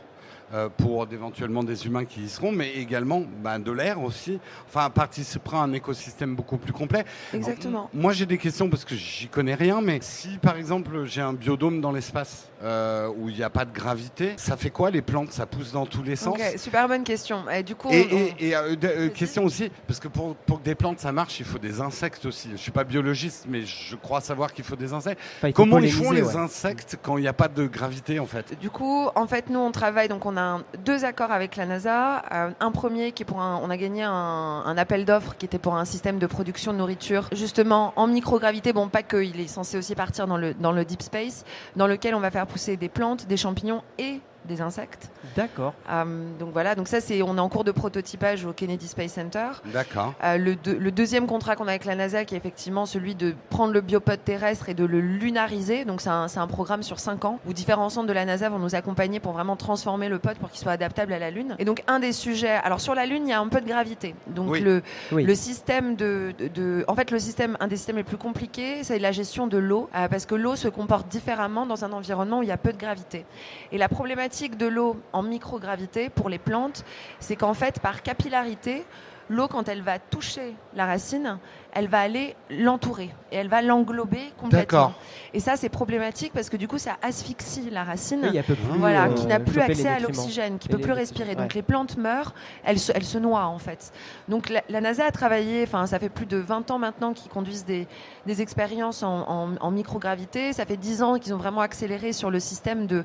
Euh, 0.54 0.68
pour 0.68 1.06
éventuellement 1.12 1.62
des 1.62 1.86
humains 1.86 2.04
qui 2.04 2.22
y 2.22 2.28
seront, 2.28 2.52
mais 2.52 2.72
également 2.74 3.22
bah, 3.42 3.58
de 3.58 3.70
l'air 3.72 4.00
aussi. 4.02 4.38
Enfin, 4.66 4.88
participera 4.90 5.60
à 5.60 5.64
un 5.64 5.72
écosystème 5.72 6.34
beaucoup 6.34 6.56
plus 6.56 6.72
complet. 6.72 7.04
Exactement. 7.34 7.90
Moi, 7.92 8.12
j'ai 8.12 8.26
des 8.26 8.38
questions 8.38 8.68
parce 8.70 8.84
que 8.84 8.94
j'y 8.94 9.28
connais 9.28 9.54
rien, 9.54 9.80
mais 9.80 9.98
si 10.02 10.38
par 10.38 10.56
exemple 10.56 11.04
j'ai 11.04 11.20
un 11.20 11.32
biodôme 11.32 11.80
dans 11.80 11.92
l'espace 11.92 12.48
euh, 12.62 13.08
où 13.16 13.28
il 13.28 13.36
n'y 13.36 13.42
a 13.42 13.50
pas 13.50 13.64
de 13.64 13.72
gravité, 13.72 14.32
ça 14.36 14.56
fait 14.56 14.70
quoi 14.70 14.90
les 14.90 15.02
plantes? 15.02 15.32
Ça 15.32 15.46
pousse 15.46 15.72
dans 15.72 15.86
tous 15.86 16.02
les 16.02 16.16
sens? 16.16 16.38
super 16.56 16.88
bonne 16.88 17.04
question. 17.04 17.48
Et 17.50 17.62
du 17.62 17.74
coup, 17.74 17.88
et, 17.90 18.06
on- 18.10 18.16
et- 18.16 18.34
et, 18.48 18.56
euh, 18.56 18.74
euh, 18.84 19.08
question 19.10 19.44
aussi, 19.44 19.70
parce 19.86 20.00
que 20.00 20.08
pour, 20.08 20.34
pour 20.34 20.58
que 20.60 20.64
des 20.64 20.74
plantes 20.74 21.00
ça 21.00 21.12
marche, 21.12 21.38
il 21.40 21.46
faut 21.46 21.58
des 21.58 21.80
insectes 21.80 22.24
aussi. 22.26 22.48
Je 22.52 22.56
suis 22.56 22.70
pas 22.72 22.84
biologiste, 22.84 23.46
mais 23.48 23.62
je 23.64 23.96
crois 23.96 24.20
savoir 24.20 24.52
qu'il 24.52 24.64
faut 24.64 24.76
des 24.76 24.92
insectes. 24.92 25.20
Enfin, 25.38 25.48
il 25.48 25.52
faut 25.52 25.56
Comment 25.62 25.78
ils 25.78 25.92
font 25.92 26.10
les 26.12 26.22
ouais. 26.22 26.36
insectes 26.36 26.96
quand 27.02 27.16
il 27.18 27.22
n'y 27.22 27.28
a 27.28 27.32
pas 27.32 27.48
de 27.48 27.66
gravité 27.66 28.18
en 28.18 28.26
fait? 28.26 28.58
Du 28.60 28.70
coup, 28.70 29.08
en 29.14 29.26
fait, 29.26 29.50
nous, 29.50 29.58
on 29.60 29.70
travaille, 29.72 30.08
donc 30.08 30.24
on 30.26 30.36
a 30.38 30.60
deux 30.84 31.04
accords 31.04 31.32
avec 31.32 31.56
la 31.56 31.66
NASA. 31.66 32.22
Euh, 32.32 32.50
un 32.58 32.70
premier 32.70 33.12
qui 33.12 33.24
pour 33.24 33.40
un, 33.40 33.60
on 33.62 33.70
a 33.70 33.76
gagné 33.76 34.02
un, 34.02 34.12
un 34.12 34.78
appel 34.78 35.04
d'offres 35.04 35.36
qui 35.36 35.46
était 35.46 35.58
pour 35.58 35.74
un 35.76 35.84
système 35.84 36.18
de 36.18 36.26
production 36.26 36.72
de 36.72 36.78
nourriture, 36.78 37.28
justement 37.32 37.92
en 37.96 38.06
microgravité. 38.06 38.72
Bon, 38.72 38.88
pas 38.88 39.02
que, 39.02 39.22
il 39.22 39.40
est 39.40 39.48
censé 39.48 39.76
aussi 39.76 39.94
partir 39.94 40.26
dans 40.26 40.36
le, 40.36 40.54
dans 40.54 40.72
le 40.72 40.84
deep 40.84 41.02
space, 41.02 41.44
dans 41.76 41.86
lequel 41.86 42.14
on 42.14 42.20
va 42.20 42.30
faire 42.30 42.46
pousser 42.46 42.76
des 42.76 42.88
plantes, 42.88 43.26
des 43.26 43.36
champignons 43.36 43.82
et 43.98 44.20
des 44.44 44.60
insectes. 44.62 45.10
D'accord. 45.36 45.74
Euh, 45.90 46.04
donc 46.38 46.50
voilà, 46.52 46.74
donc 46.74 46.88
ça, 46.88 47.00
c'est, 47.00 47.20
on 47.22 47.36
est 47.36 47.40
en 47.40 47.48
cours 47.48 47.64
de 47.64 47.72
prototypage 47.72 48.44
au 48.46 48.52
Kennedy 48.52 48.88
Space 48.88 49.12
Center. 49.12 49.48
D'accord. 49.72 50.14
Euh, 50.24 50.38
le, 50.38 50.54
deux- 50.56 50.78
le 50.78 50.90
deuxième 50.90 51.26
contrat 51.26 51.54
qu'on 51.56 51.66
a 51.66 51.70
avec 51.70 51.84
la 51.84 51.94
NASA, 51.94 52.24
qui 52.24 52.34
est 52.34 52.38
effectivement 52.38 52.86
celui 52.86 53.14
de 53.14 53.34
prendre 53.50 53.72
le 53.74 53.80
biopod 53.80 54.22
terrestre 54.24 54.68
et 54.68 54.74
de 54.74 54.84
le 54.84 55.00
lunariser. 55.00 55.84
Donc 55.84 56.00
c'est 56.00 56.08
un, 56.08 56.28
c'est 56.28 56.38
un 56.40 56.46
programme 56.46 56.82
sur 56.82 56.98
5 56.98 57.24
ans 57.24 57.40
où 57.46 57.52
différents 57.52 57.90
centres 57.90 58.06
de 58.06 58.12
la 58.12 58.24
NASA 58.24 58.48
vont 58.48 58.58
nous 58.58 58.74
accompagner 58.74 59.20
pour 59.20 59.32
vraiment 59.32 59.56
transformer 59.56 60.08
le 60.08 60.18
pod 60.18 60.36
pour 60.38 60.50
qu'il 60.50 60.60
soit 60.60 60.72
adaptable 60.72 61.12
à 61.12 61.18
la 61.18 61.30
Lune. 61.30 61.54
Et 61.58 61.64
donc 61.64 61.82
un 61.86 61.98
des 61.98 62.12
sujets, 62.12 62.48
alors 62.64 62.80
sur 62.80 62.94
la 62.94 63.04
Lune, 63.06 63.24
il 63.26 63.30
y 63.30 63.34
a 63.34 63.40
un 63.40 63.48
peu 63.48 63.60
de 63.60 63.66
gravité. 63.68 64.14
Donc 64.28 64.50
Oui. 64.52 64.60
le, 64.60 64.82
Oui. 65.12 65.24
le 65.24 65.34
système 65.34 65.96
de, 65.96 66.32
de- 66.38 66.48
de- 66.48 66.84
en 66.88 66.94
fait 66.94 67.10
le 67.10 67.18
système, 67.18 67.56
un 67.60 67.66
des 67.68 67.76
systèmes 67.76 67.96
les 67.96 68.04
plus 68.04 68.16
compliqués, 68.16 68.82
c'est 68.84 68.98
la 68.98 69.12
gestion 69.12 69.46
de 69.46 69.58
l'eau, 69.58 69.90
euh, 69.94 70.08
parce 70.08 70.24
que 70.26 70.34
l'eau 70.34 70.56
se 70.56 70.68
comporte 70.68 71.08
différemment 71.08 71.66
dans 71.66 71.84
un 71.84 71.92
environnement 71.92 72.38
où 72.38 72.42
il 72.42 72.48
y 72.48 72.52
a 72.52 72.56
peu 72.56 72.72
de 72.72 72.78
gravité. 72.78 73.24
Et 73.72 73.78
la 73.78 73.88
problématique 73.88 74.27
de 74.28 74.66
l'eau 74.66 74.96
en 75.12 75.22
microgravité 75.22 76.10
pour 76.10 76.28
les 76.28 76.38
plantes, 76.38 76.84
c'est 77.18 77.36
qu'en 77.36 77.54
fait, 77.54 77.80
par 77.80 78.02
capillarité, 78.02 78.84
l'eau, 79.28 79.48
quand 79.48 79.68
elle 79.68 79.82
va 79.82 79.98
toucher 79.98 80.54
la 80.74 80.86
racine, 80.86 81.38
elle 81.78 81.88
va 81.88 82.00
aller 82.00 82.34
l'entourer 82.50 83.10
et 83.30 83.36
elle 83.36 83.48
va 83.48 83.62
l'englober 83.62 84.20
complètement. 84.38 84.92
Et 85.34 85.40
ça, 85.40 85.56
c'est 85.56 85.68
problématique 85.68 86.32
parce 86.32 86.48
que 86.50 86.56
du 86.56 86.66
coup, 86.66 86.78
ça 86.78 86.96
asphyxie 87.02 87.68
la 87.70 87.84
racine. 87.84 88.20
Oui, 88.22 88.42
plus, 88.42 88.56
Voilà, 88.78 89.04
euh, 89.06 89.12
qui 89.14 89.26
n'a 89.26 89.38
plus 89.38 89.60
accès 89.60 89.86
à 89.88 89.98
l'oxygène, 90.00 90.58
qui 90.58 90.68
Et 90.68 90.72
peut 90.72 90.78
plus 90.78 90.92
respirer. 90.92 91.34
Donc 91.34 91.48
ouais. 91.50 91.54
les 91.56 91.62
plantes 91.62 91.96
meurent, 91.96 92.34
elles 92.64 92.78
se, 92.78 92.90
elles 92.94 93.04
se 93.04 93.18
noient 93.18 93.46
en 93.46 93.58
fait. 93.58 93.92
Donc 94.28 94.48
la, 94.48 94.62
la 94.68 94.80
NASA 94.80 95.04
a 95.04 95.10
travaillé, 95.10 95.62
enfin 95.62 95.86
ça 95.86 95.98
fait 95.98 96.08
plus 96.08 96.26
de 96.26 96.38
20 96.38 96.70
ans 96.70 96.78
maintenant 96.78 97.12
qu'ils 97.12 97.30
conduisent 97.30 97.64
des, 97.66 97.86
des 98.26 98.42
expériences 98.42 99.02
en, 99.02 99.28
en- 99.28 99.56
en 99.60 99.70
microgravité. 99.70 100.52
Ça 100.52 100.64
fait 100.66 100.76
10 100.76 101.02
ans 101.02 101.18
qu'ils 101.18 101.34
ont 101.34 101.38
vraiment 101.38 101.60
accéléré 101.60 102.12
sur 102.12 102.30
le 102.30 102.40
système 102.40 102.86
de 102.86 103.04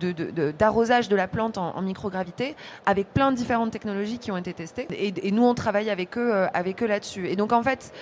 de- 0.00 0.12
de- 0.12 0.30
de- 0.30 0.52
d'arrosage 0.52 1.10
de, 1.10 1.14
la 1.16 1.28
plante 1.28 1.58
en, 1.58 1.76
en 1.76 1.82
microgravité 1.82 2.56
avec 2.86 3.12
plein 3.12 3.30
de 3.30 3.36
différentes 3.36 3.70
technologies 3.72 4.18
qui 4.18 4.32
ont 4.32 4.38
été 4.38 4.54
testées 4.54 4.86
et, 4.90 5.12
et 5.28 5.30
nous 5.30 5.44
on 5.44 5.54
travaille 5.54 5.90
avec 5.90 6.16
eux 6.16 6.32
euh, 6.34 6.46
avec 6.54 6.82
eux 6.82 6.86
là-dessus 6.86 7.28
et 7.28 7.36
donc 7.36 7.52
en 7.52 7.62
fait 7.62 7.92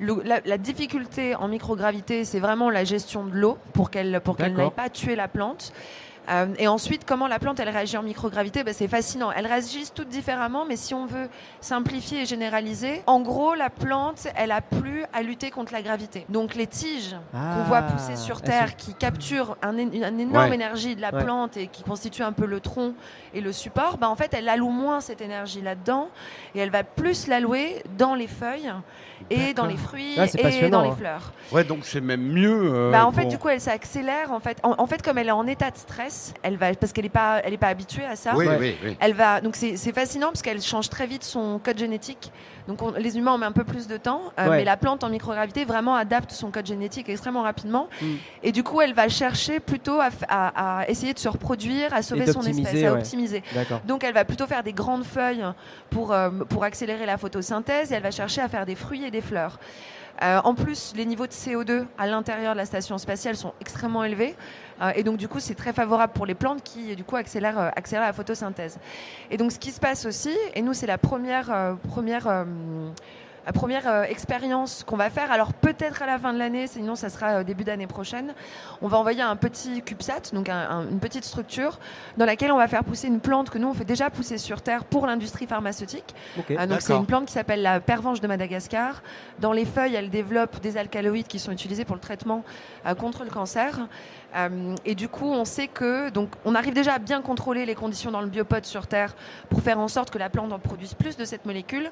le- 0.00 0.22
la, 0.24 0.40
la 0.44 0.58
difficulté 0.58 1.34
en 1.36 1.46
microgravité 1.48 2.24
c'est 2.24 2.40
vraiment 2.40 2.70
la 2.70 2.84
gestion 2.84 3.24
de 3.24 3.34
l'eau 3.36 3.58
pour 3.74 3.90
qu'elle 3.90 4.20
pour 4.24 4.36
qu'elle 4.36 4.54
n'aille 4.54 4.70
pas 4.70 4.88
tuer 4.88 5.14
la 5.14 5.28
plante 5.28 5.72
euh, 6.28 6.46
et 6.58 6.68
ensuite, 6.68 7.04
comment 7.06 7.26
la 7.26 7.40
plante 7.40 7.58
elle 7.58 7.70
réagit 7.70 7.96
en 7.96 8.04
microgravité? 8.04 8.62
Ben, 8.62 8.72
C'est 8.74 8.86
fascinant. 8.86 9.32
Elles 9.32 9.46
réagissent 9.48 9.92
toutes 9.92 10.10
différemment, 10.10 10.64
mais 10.64 10.76
si 10.76 10.94
on 10.94 11.06
veut 11.06 11.28
simplifier 11.60 12.22
et 12.22 12.26
généraliser, 12.26 13.02
en 13.06 13.20
gros, 13.20 13.54
la 13.54 13.68
plante, 13.70 14.28
elle 14.36 14.52
a 14.52 14.60
plus 14.60 15.02
à 15.12 15.22
lutter 15.22 15.50
contre 15.50 15.72
la 15.72 15.82
gravité. 15.82 16.26
Donc 16.28 16.54
les 16.54 16.68
tiges 16.68 17.16
qu'on 17.32 17.38
Ah, 17.38 17.64
voit 17.66 17.82
pousser 17.82 18.14
sur 18.16 18.42
Terre, 18.42 18.76
qui 18.76 18.94
capturent 18.94 19.56
un, 19.62 19.76
une, 19.78 19.92
une 19.94 20.20
énorme 20.20 20.50
Ouais. 20.50 20.54
énergie 20.54 20.94
de 20.94 21.00
la 21.00 21.12
Ouais. 21.12 21.24
plante 21.24 21.56
et 21.56 21.66
qui 21.66 21.82
constitue 21.82 22.22
un 22.22 22.32
peu 22.32 22.46
le 22.46 22.60
tronc 22.60 22.92
et 23.34 23.40
le 23.40 23.50
support, 23.50 23.96
ben, 23.98 24.06
en 24.06 24.14
fait, 24.14 24.32
elle 24.32 24.48
alloue 24.48 24.70
moins 24.70 25.00
cette 25.00 25.22
énergie 25.22 25.62
là-dedans 25.62 26.10
et 26.54 26.60
elle 26.60 26.70
va 26.70 26.84
plus 26.84 27.26
l'allouer 27.26 27.82
dans 27.98 28.14
les 28.14 28.28
feuilles 28.28 28.70
et 29.28 29.54
dans 29.54 29.66
les 29.66 29.76
fruits 29.76 30.14
Ah, 30.18 30.24
et 30.34 30.68
dans 30.70 30.82
les 30.82 30.88
hein. 30.90 30.96
fleurs. 30.98 31.32
Ouais, 31.52 31.64
donc 31.64 31.80
c'est 31.84 32.00
même 32.00 32.22
mieux. 32.22 32.70
euh, 32.72 32.90
Bah, 32.90 33.04
en 33.06 33.12
fait, 33.12 33.22
pour- 33.22 33.30
du 33.30 33.38
coup, 33.38 33.48
elle 33.48 33.60
s'accélère. 33.60 34.32
En 34.32 34.40
fait, 34.40 34.58
en, 34.62 34.74
en 34.78 34.86
fait, 34.86 35.02
comme 35.02 35.18
elle 35.18 35.28
est 35.28 35.32
en 35.32 35.46
état 35.46 35.70
de 35.70 35.76
stress, 35.76 36.32
elle 36.42 36.56
va 36.56 36.72
parce 36.74 36.92
qu'elle 36.92 37.06
est 37.06 37.08
pas, 37.10 37.40
elle 37.44 37.52
est 37.52 37.58
pas 37.58 37.68
habituée 37.68 38.04
à 38.04 38.16
ça. 38.16 38.32
Oui, 38.36 38.46
Ouais. 38.46 38.56
oui, 38.58 38.76
oui. 38.84 38.96
Elle 39.00 39.14
va 39.14 39.40
donc 39.40 39.56
c'est 39.56 39.76
c'est 39.76 39.92
fascinant 39.92 40.28
parce 40.28 40.42
qu'elle 40.42 40.60
change 40.62 40.88
très 40.88 41.06
vite 41.06 41.24
son 41.24 41.58
code 41.58 41.78
génétique. 41.78 42.32
Donc 42.68 42.82
on- 42.82 42.92
les 42.92 43.18
humains 43.18 43.32
on 43.34 43.38
met 43.38 43.46
un 43.46 43.52
peu 43.52 43.64
plus 43.64 43.88
de 43.88 43.96
temps, 43.96 44.22
euh, 44.38 44.48
Ouais. 44.48 44.56
mais 44.58 44.64
la 44.64 44.76
plante 44.76 45.02
en 45.02 45.08
microgravité 45.08 45.64
vraiment 45.64 45.96
adapte 45.96 46.30
son 46.30 46.50
code 46.50 46.66
génétique 46.66 47.08
extrêmement 47.08 47.42
rapidement. 47.42 47.88
Mm. 48.00 48.06
Et 48.44 48.52
du 48.52 48.62
coup, 48.62 48.80
elle 48.80 48.94
va 48.94 49.08
chercher 49.08 49.58
plutôt 49.60 49.98
à, 50.00 50.08
f- 50.10 50.24
à- 50.28 50.78
à 50.80 50.88
essayer 50.88 51.12
de 51.14 51.18
se 51.18 51.28
reproduire, 51.28 51.92
à 51.92 52.02
sauver 52.02 52.26
son 52.30 52.42
espèce, 52.42 52.84
à 52.84 52.92
optimiser. 52.92 53.42
D'accord. 53.54 53.80
Donc 53.86 54.04
elle 54.04 54.14
va 54.14 54.24
plutôt 54.24 54.46
faire 54.46 54.62
des 54.62 54.72
grandes 54.72 55.04
feuilles 55.04 55.44
pour, 55.90 56.12
euh, 56.12 56.30
pour 56.48 56.62
accélérer 56.64 57.06
la 57.06 57.16
photosynthèse 57.18 57.90
et 57.92 57.94
elle 57.96 58.02
va 58.02 58.10
chercher 58.10 58.40
à 58.42 58.48
faire 58.48 58.66
des 58.66 58.74
fruits 58.76 59.04
des 59.10 59.20
fleurs. 59.20 59.58
Euh, 60.22 60.40
en 60.44 60.54
plus, 60.54 60.92
les 60.96 61.06
niveaux 61.06 61.26
de 61.26 61.32
CO2 61.32 61.86
à 61.96 62.06
l'intérieur 62.06 62.52
de 62.52 62.58
la 62.58 62.66
station 62.66 62.98
spatiale 62.98 63.36
sont 63.36 63.54
extrêmement 63.60 64.04
élevés. 64.04 64.36
Euh, 64.82 64.92
et 64.94 65.02
donc, 65.02 65.16
du 65.16 65.28
coup, 65.28 65.40
c'est 65.40 65.54
très 65.54 65.72
favorable 65.72 66.12
pour 66.12 66.26
les 66.26 66.34
plantes 66.34 66.62
qui, 66.62 66.94
du 66.94 67.04
coup, 67.04 67.16
accélèrent, 67.16 67.58
euh, 67.58 67.70
accélèrent 67.74 68.06
la 68.06 68.12
photosynthèse. 68.12 68.78
Et 69.30 69.38
donc, 69.38 69.52
ce 69.52 69.58
qui 69.58 69.70
se 69.70 69.80
passe 69.80 70.04
aussi, 70.04 70.36
et 70.54 70.60
nous, 70.60 70.74
c'est 70.74 70.86
la 70.86 70.98
première, 70.98 71.76
première, 71.88 72.44
la 73.46 73.52
première 73.52 73.88
euh, 73.88 74.02
expérience 74.04 74.84
qu'on 74.86 74.96
va 74.96 75.08
faire. 75.10 75.32
Alors, 75.32 75.52
peut-être 75.54 76.02
à 76.02 76.06
la 76.06 76.18
fin 76.18 76.32
de 76.32 76.38
l'année, 76.38 76.66
sinon, 76.66 76.94
ça 76.94 77.08
sera 77.08 77.38
euh, 77.38 77.44
début 77.44 77.64
d'année 77.64 77.86
prochaine. 77.86 78.34
On 78.82 78.88
va 78.88 78.98
envoyer 78.98 79.22
un 79.22 79.36
petit 79.36 79.82
CubeSat, 79.82 80.32
donc 80.34 80.48
un- 80.48 80.68
un- 80.70 80.88
une 80.88 80.98
petite 81.00 81.24
structure, 81.24 81.78
dans 82.16 82.26
laquelle 82.26 82.52
on 82.52 82.58
va 82.58 82.68
faire 82.68 82.84
pousser 82.84 83.08
une 83.08 83.20
plante 83.20 83.50
que 83.50 83.58
nous, 83.58 83.68
on 83.68 83.74
fait 83.74 83.84
déjà 83.84 84.10
pousser 84.10 84.38
sur 84.38 84.60
Terre 84.62 84.84
pour 84.84 85.06
l'industrie 85.06 85.46
pharmaceutique. 85.46 86.14
Ah, 86.58 86.66
donc 86.66 86.80
c'est 86.82 86.92
une 87.00 87.06
plante 87.06 87.26
qui 87.26 87.32
s'appelle 87.32 87.62
la 87.62 87.80
pervenche 87.80 88.20
de 88.20 88.26
Madagascar. 88.26 89.02
Dans 89.38 89.52
les 89.52 89.64
feuilles, 89.64 89.94
elle 89.94 90.10
développe 90.10 90.60
des 90.60 90.76
alcaloïdes 90.76 91.26
qui 91.26 91.38
sont 91.38 91.52
utilisés 91.52 91.84
pour 91.84 91.96
le 91.96 92.00
traitement 92.00 92.44
euh, 92.86 92.94
contre 92.94 93.24
le 93.24 93.30
cancer. 93.30 93.78
Euh, 94.36 94.76
et 94.84 94.94
du 94.94 95.08
coup, 95.08 95.26
on 95.32 95.44
sait 95.44 95.66
que 95.66 96.08
donc 96.10 96.28
on 96.44 96.54
arrive 96.54 96.72
déjà 96.74 96.94
à 96.94 96.98
bien 97.00 97.20
contrôler 97.20 97.66
les 97.66 97.74
conditions 97.74 98.12
dans 98.12 98.20
le 98.20 98.28
biopode 98.28 98.64
sur 98.64 98.86
Terre 98.86 99.16
pour 99.48 99.60
faire 99.60 99.80
en 99.80 99.88
sorte 99.88 100.10
que 100.10 100.18
la 100.18 100.30
plante 100.30 100.52
en 100.52 100.58
produise 100.60 100.94
plus 100.94 101.16
de 101.16 101.24
cette 101.24 101.46
molécule. 101.46 101.90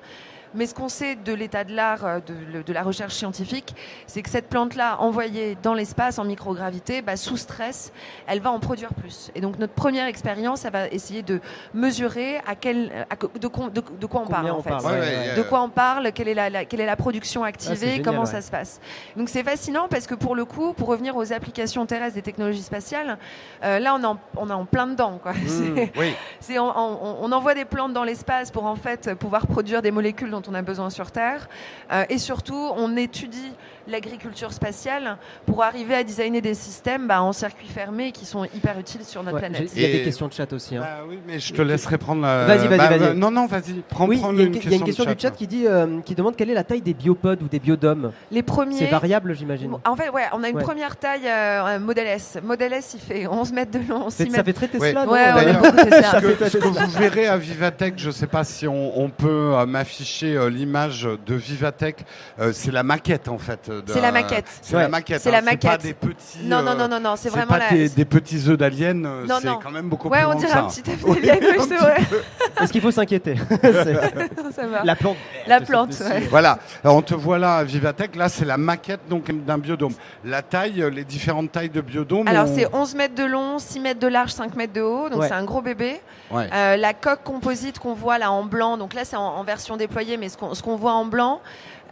Mais 0.54 0.66
ce 0.66 0.74
qu'on 0.74 0.88
sait 0.88 1.14
de 1.16 1.32
l'état 1.32 1.64
de 1.64 1.74
l'art, 1.74 2.04
euh, 2.04 2.20
de, 2.66 2.72
la 2.72 2.82
recherche 2.82 3.14
scientifique, 3.14 3.74
c'est 4.06 4.22
que 4.22 4.30
cette 4.30 4.48
plante-là, 4.48 4.96
envoyée 5.00 5.56
dans 5.62 5.74
l'espace 5.74 6.18
en 6.18 6.24
microgravité, 6.24 7.02
bah, 7.02 7.16
sous 7.16 7.36
stress, 7.36 7.92
elle 8.26 8.40
va 8.40 8.50
en 8.50 8.58
produire 8.60 8.94
plus. 8.94 9.30
Et 9.34 9.40
donc 9.40 9.58
notre 9.58 9.74
première 9.74 10.06
expérience, 10.06 10.64
elle 10.64 10.72
va 10.72 10.88
essayer 10.88 11.22
de 11.22 11.40
mesurer 11.74 12.38
à 12.46 12.54
quel, 12.54 13.06
à 13.10 13.16
co- 13.16 13.30
de, 13.40 13.46
con- 13.48 13.68
de- 13.68 13.82
de 14.00 14.06
quoi 14.06 14.20
on 14.22 14.24
Combien 14.24 14.42
parle 14.42 14.50
on 14.52 14.58
en 14.58 14.62
fait. 14.62 14.70
parle, 14.70 14.84
Ouais, 14.86 14.90
ouais, 14.92 14.98
ouais, 15.00 15.06
ouais. 15.06 15.28
ouais. 15.30 15.34
De 15.36 15.42
quoi 15.42 15.60
on 15.62 15.68
parle, 15.68 16.12
quelle 16.12 16.28
est 16.28 16.34
la, 16.34 16.50
la- 16.50 16.64
quelle 16.64 16.80
est 16.80 16.86
la 16.86 16.96
production 16.96 17.44
Ah, 17.44 17.48
activée, 17.48 17.76
génial, 17.90 18.02
comment 18.02 18.24
ça 18.26 18.40
se 18.42 18.50
passe. 18.50 18.80
Donc 19.16 19.28
c'est 19.28 19.42
fascinant 19.42 19.86
parce 19.88 20.06
que 20.06 20.14
pour 20.14 20.34
le 20.34 20.44
coup, 20.44 20.72
pour 20.72 20.88
revenir 20.88 21.16
aux 21.16 21.32
applications 21.32 21.84
terrestres 21.86 22.14
des 22.14 22.22
technologies 22.22 22.62
spatiales, 22.62 23.18
euh, 23.64 23.78
là 23.78 23.94
on 23.94 24.02
est, 24.02 24.06
en, 24.06 24.18
on 24.36 24.48
est 24.50 24.52
en 24.52 24.64
plein 24.64 24.86
dedans. 24.86 25.18
Quoi. 25.22 25.32
C'est- 25.46 25.92
Oui. 25.96 26.14
c'est- 26.40 26.58
on, 26.58 26.66
on- 26.76 27.18
on 27.22 27.32
envoie 27.32 27.54
des 27.54 27.64
plantes 27.64 27.92
dans 27.92 28.04
l'espace 28.04 28.50
pour 28.50 28.64
en 28.66 28.76
fait 28.76 29.14
pouvoir 29.14 29.46
produire 29.46 29.82
des 29.82 29.90
molécules 29.90 30.30
dont 30.30 30.37
on 30.46 30.54
a 30.54 30.62
besoin 30.62 30.90
sur 30.90 31.10
Terre. 31.10 31.48
Euh, 31.90 32.04
et 32.08 32.18
surtout, 32.18 32.70
on 32.76 32.96
étudie 32.96 33.52
l'agriculture 33.88 34.52
spatiale 34.52 35.16
pour 35.46 35.62
arriver 35.64 35.94
à 35.94 36.04
designer 36.04 36.40
des 36.40 36.54
systèmes 36.54 37.06
bah, 37.08 37.22
en 37.22 37.32
circuit 37.32 37.68
fermé 37.68 38.12
qui 38.12 38.26
sont 38.26 38.44
hyper 38.44 38.78
utiles 38.78 39.04
sur 39.04 39.22
notre 39.22 39.34
Ouais, 39.36 39.40
planète. 39.48 39.70
Il 39.74 39.82
y 39.82 39.84
a 39.84 39.88
des 39.88 40.02
questions 40.02 40.28
de 40.28 40.32
chat 40.32 40.52
aussi. 40.52 40.76
hein. 40.76 40.80
Bah 40.82 41.04
oui, 41.08 41.18
mais 41.26 41.38
je 41.40 41.52
te 41.52 41.62
laisserai 41.62 41.98
prendre 41.98 42.22
la. 42.22 42.44
Vas-y, 42.46 42.68
vas-y, 42.68 42.78
Bah, 42.78 42.88
vas-y. 42.88 42.98
bah, 43.00 43.14
non, 43.14 43.30
non, 43.30 43.46
vas-y. 43.46 43.82
Prends, 43.88 44.06
Oui, 44.06 44.18
prends 44.18 44.32
il 44.32 44.38
y 44.38 44.40
a 44.42 44.44
une 44.44 44.54
une, 44.54 44.60
il 44.62 44.70
y 44.70 44.74
a 44.74 44.76
une 44.76 44.84
question 44.84 45.04
de 45.04 45.12
du 45.14 45.20
chat 45.20 45.30
qui, 45.30 45.46
dit, 45.46 45.66
euh, 45.66 46.00
qui 46.04 46.14
demande 46.14 46.36
quelle 46.36 46.50
est 46.50 46.54
la 46.54 46.64
taille 46.64 46.82
des 46.82 46.94
biopodes 46.94 47.42
ou 47.42 47.48
des 47.48 47.58
biodômes. 47.58 48.12
Les 48.30 48.42
premiers. 48.42 48.76
C'est 48.78 48.86
variable, 48.86 49.34
j'imagine. 49.34 49.72
En 49.86 49.96
fait, 49.96 50.10
ouais, 50.10 50.24
on 50.32 50.42
a 50.44 50.48
une 50.48 50.56
Ouais. 50.56 50.62
première 50.62 50.96
taille 50.96 51.26
euh, 51.26 51.78
Model 51.78 52.06
S. 52.06 52.38
Model 52.42 52.72
S, 52.72 52.94
il 52.94 53.00
fait 53.00 53.26
11 53.26 53.52
mètres 53.52 53.70
de 53.72 53.80
long, 53.88 54.10
6 54.10 54.16
C'est- 54.16 54.24
Ça 54.26 54.30
mètres. 54.32 54.44
fait 54.44 54.52
très 54.52 54.68
Tesla, 54.68 54.86
Ouais. 54.86 55.06
non 55.06 55.12
Ouais, 55.12 55.24
on 55.32 55.36
a 55.36 55.44
D'ailleurs, 55.44 55.76
Tesla. 55.76 56.20
Ce 56.20 56.26
que, 56.34 56.48
ce 56.48 56.56
que 56.58 56.66
vous 56.68 56.90
verrez 56.98 57.26
à 57.26 57.36
Vivatech, 57.36 57.94
je 57.96 58.08
ne 58.08 58.12
sais 58.12 58.26
pas 58.26 58.44
si 58.44 58.66
on, 58.68 58.98
on 59.00 59.08
peut 59.10 59.28
euh, 59.54 59.66
m'afficher 59.66 60.36
euh, 60.36 60.50
l'image 60.50 61.08
de 61.26 61.34
Vivatech. 61.34 62.04
euh, 62.40 62.52
c'est 62.52 62.70
la 62.72 62.82
maquette 62.82 63.28
en 63.28 63.38
fait. 63.38 63.70
C'est 63.86 64.00
la 64.00 64.12
maquette. 64.12 64.46
C'est 64.62 64.74
Ouais. 64.76 64.82
la 64.82 64.88
maquette. 64.88 65.20
C'est 65.22 65.28
hein, 65.28 65.32
la 65.32 65.38
pas 65.38 65.44
maquette. 65.52 65.82
des 65.82 65.94
petits. 65.94 66.38
Non, 66.44 66.62
non, 66.62 66.72
euh, 66.72 66.74
non, 66.74 66.88
non, 66.88 67.00
non, 67.00 67.16
c'est 67.16 67.24
C'est 67.24 67.28
vraiment 67.30 67.48
pas 67.52 67.58
la. 67.58 67.70
des, 67.70 67.88
des 67.88 68.04
petits 68.04 68.42
œufs 68.48 68.58
d'alien. 68.58 69.04
euh, 69.06 69.26
Non, 69.26 69.36
c'est 69.40 69.46
non. 69.48 69.58
quand 69.62 69.70
même 69.70 69.88
beaucoup 69.88 70.08
Ouais, 70.08 70.18
plus 70.18 70.26
on 70.26 70.30
grand 70.30 70.38
dirait 70.40 70.52
un 70.58 70.64
petit 70.66 70.82
œuf 70.90 71.20
d'alien. 71.22 71.38
Est-ce 72.60 72.72
qu'il 72.72 72.80
faut 72.80 72.90
s'inquiéter 72.90 73.36
C'est- 73.62 74.52
Ça 74.54 74.66
va. 74.66 74.82
La 74.84 74.96
plante. 74.96 75.16
La 75.46 75.60
plante, 75.60 75.94
ouais. 76.00 76.20
Voilà, 76.30 76.58
Alors, 76.82 76.96
on 76.96 77.02
te 77.02 77.14
voit 77.14 77.38
là 77.38 77.56
à 77.56 77.64
Vivatech, 77.64 78.16
là 78.16 78.28
c'est 78.28 78.44
la 78.44 78.56
maquette 78.56 79.00
donc 79.08 79.30
d'un 79.44 79.58
biodôme. 79.58 79.92
La 80.24 80.42
taille, 80.42 80.82
euh, 80.82 80.90
les 80.90 81.04
différentes 81.04 81.52
tailles 81.52 81.68
de 81.70 81.80
biodôme. 81.80 82.26
Alors 82.28 82.46
on- 82.48 82.54
c'est 82.54 82.66
11 82.74 82.94
mètres 82.94 83.14
de 83.14 83.24
long, 83.24 83.58
6 83.58 83.80
mètres 83.80 84.00
de 84.00 84.08
large, 84.08 84.30
5 84.30 84.54
mètres 84.56 84.72
de 84.72 84.80
haut, 84.82 85.08
donc 85.08 85.20
Ouais. 85.20 85.28
c'est 85.28 85.34
un 85.34 85.44
gros 85.44 85.62
bébé. 85.62 86.00
Ouais. 86.30 86.48
Euh, 86.52 86.76
la 86.76 86.94
coque 86.94 87.22
composite 87.24 87.78
qu'on 87.78 87.94
voit 87.94 88.18
là 88.18 88.30
en 88.32 88.44
blanc, 88.44 88.76
donc 88.76 88.94
là 88.94 89.04
c'est 89.04 89.16
en, 89.16 89.22
en 89.36 89.44
version 89.44 89.76
déployée, 89.76 90.16
mais 90.16 90.28
ce 90.28 90.36
qu'on 90.36 90.54
ce 90.54 90.62
qu'on 90.62 90.76
voit 90.76 90.92
en 90.92 91.04
blanc, 91.04 91.40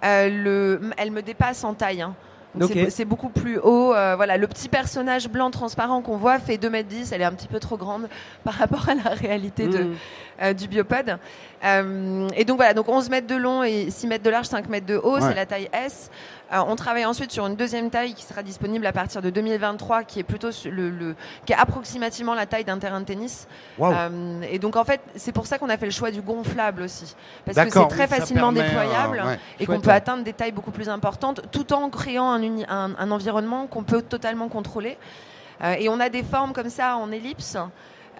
le, 0.02 0.80
elle 0.96 1.10
me 1.10 1.22
dépasse 1.22 1.64
en 1.64 1.74
taille. 1.74 2.02
hein. 2.02 2.14
C'est- 2.88 3.04
beaucoup 3.04 3.28
plus 3.28 3.58
haut. 3.58 3.92
euh, 3.94 4.16
voilà, 4.16 4.38
le 4.38 4.46
petit 4.46 4.70
personnage 4.70 5.28
blanc 5.28 5.50
transparent 5.50 6.00
qu'on 6.00 6.16
voit 6.16 6.38
fait 6.38 6.56
2 6.56 6.70
mètres 6.70 6.88
10, 6.88 7.12
elle 7.12 7.20
est 7.20 7.24
un 7.26 7.32
petit 7.32 7.48
peu 7.48 7.60
trop 7.60 7.76
grande 7.76 8.08
par 8.44 8.54
rapport 8.54 8.88
à 8.88 8.94
la 8.94 9.10
réalité 9.10 9.66
de, 9.66 9.78
Mm. 9.84 9.94
euh, 10.42 10.52
du 10.54 10.66
biopode. 10.66 11.18
Euh, 11.64 12.28
et 12.34 12.44
donc 12.46 12.56
voilà, 12.56 12.72
donc 12.72 12.88
11 12.88 13.10
mètres 13.10 13.26
de 13.26 13.34
long 13.36 13.62
et 13.62 13.90
6 13.90 14.06
mètres 14.06 14.24
de 14.24 14.30
large, 14.30 14.46
5 14.46 14.70
mètres 14.70 14.86
de 14.86 14.96
haut, 14.96 15.16
Ouais. 15.16 15.20
c'est 15.20 15.34
la 15.34 15.44
taille 15.44 15.68
S. 15.72 16.10
On 16.52 16.76
travaille 16.76 17.04
ensuite 17.04 17.32
sur 17.32 17.44
une 17.46 17.56
deuxième 17.56 17.90
taille 17.90 18.14
qui 18.14 18.22
sera 18.24 18.42
disponible 18.42 18.86
à 18.86 18.92
partir 18.92 19.20
de 19.20 19.30
2023, 19.30 20.04
qui 20.04 20.20
est 20.20 20.22
plutôt 20.22 20.50
le, 20.70 20.90
le- 20.90 21.16
qui 21.44 21.52
est 21.52 21.56
approximativement 21.56 22.34
la 22.34 22.46
taille 22.46 22.64
d'un 22.64 22.78
terrain 22.78 23.00
de 23.00 23.04
tennis. 23.04 23.48
Waouh. 23.78 23.92
Euh, 23.92 24.40
et 24.48 24.58
donc 24.60 24.76
en 24.76 24.84
fait, 24.84 25.00
c'est 25.16 25.32
pour 25.32 25.46
ça 25.46 25.58
qu'on 25.58 25.68
a 25.70 25.76
fait 25.76 25.86
le 25.86 25.90
choix 25.92 26.12
du 26.12 26.22
gonflable 26.22 26.82
aussi, 26.82 27.16
parce 27.44 27.56
que 27.58 27.70
c'est 27.72 27.88
très 27.88 28.04
oui, 28.04 28.08
facilement 28.20 28.52
permet, 28.52 28.60
euh, 28.60 28.64
déployable 28.68 29.22
ouais. 29.26 29.38
et 29.58 29.66
qu'on 29.66 29.80
peut 29.80 29.90
atteindre 29.90 30.22
des 30.22 30.32
tailles 30.32 30.52
beaucoup 30.52 30.70
plus 30.70 30.88
importantes, 30.88 31.40
tout 31.50 31.72
en 31.72 31.90
créant 31.90 32.30
un, 32.30 32.42
uni- 32.42 32.64
un- 32.68 32.92
un 32.96 33.10
environnement 33.10 33.66
qu'on 33.66 33.82
peut 33.82 34.02
totalement 34.02 34.48
contrôler. 34.48 34.98
Euh, 35.64 35.74
et 35.78 35.88
on 35.88 35.98
a 35.98 36.08
des 36.10 36.22
formes 36.22 36.52
comme 36.52 36.70
ça 36.70 36.96
en 36.96 37.10
ellipse. 37.10 37.56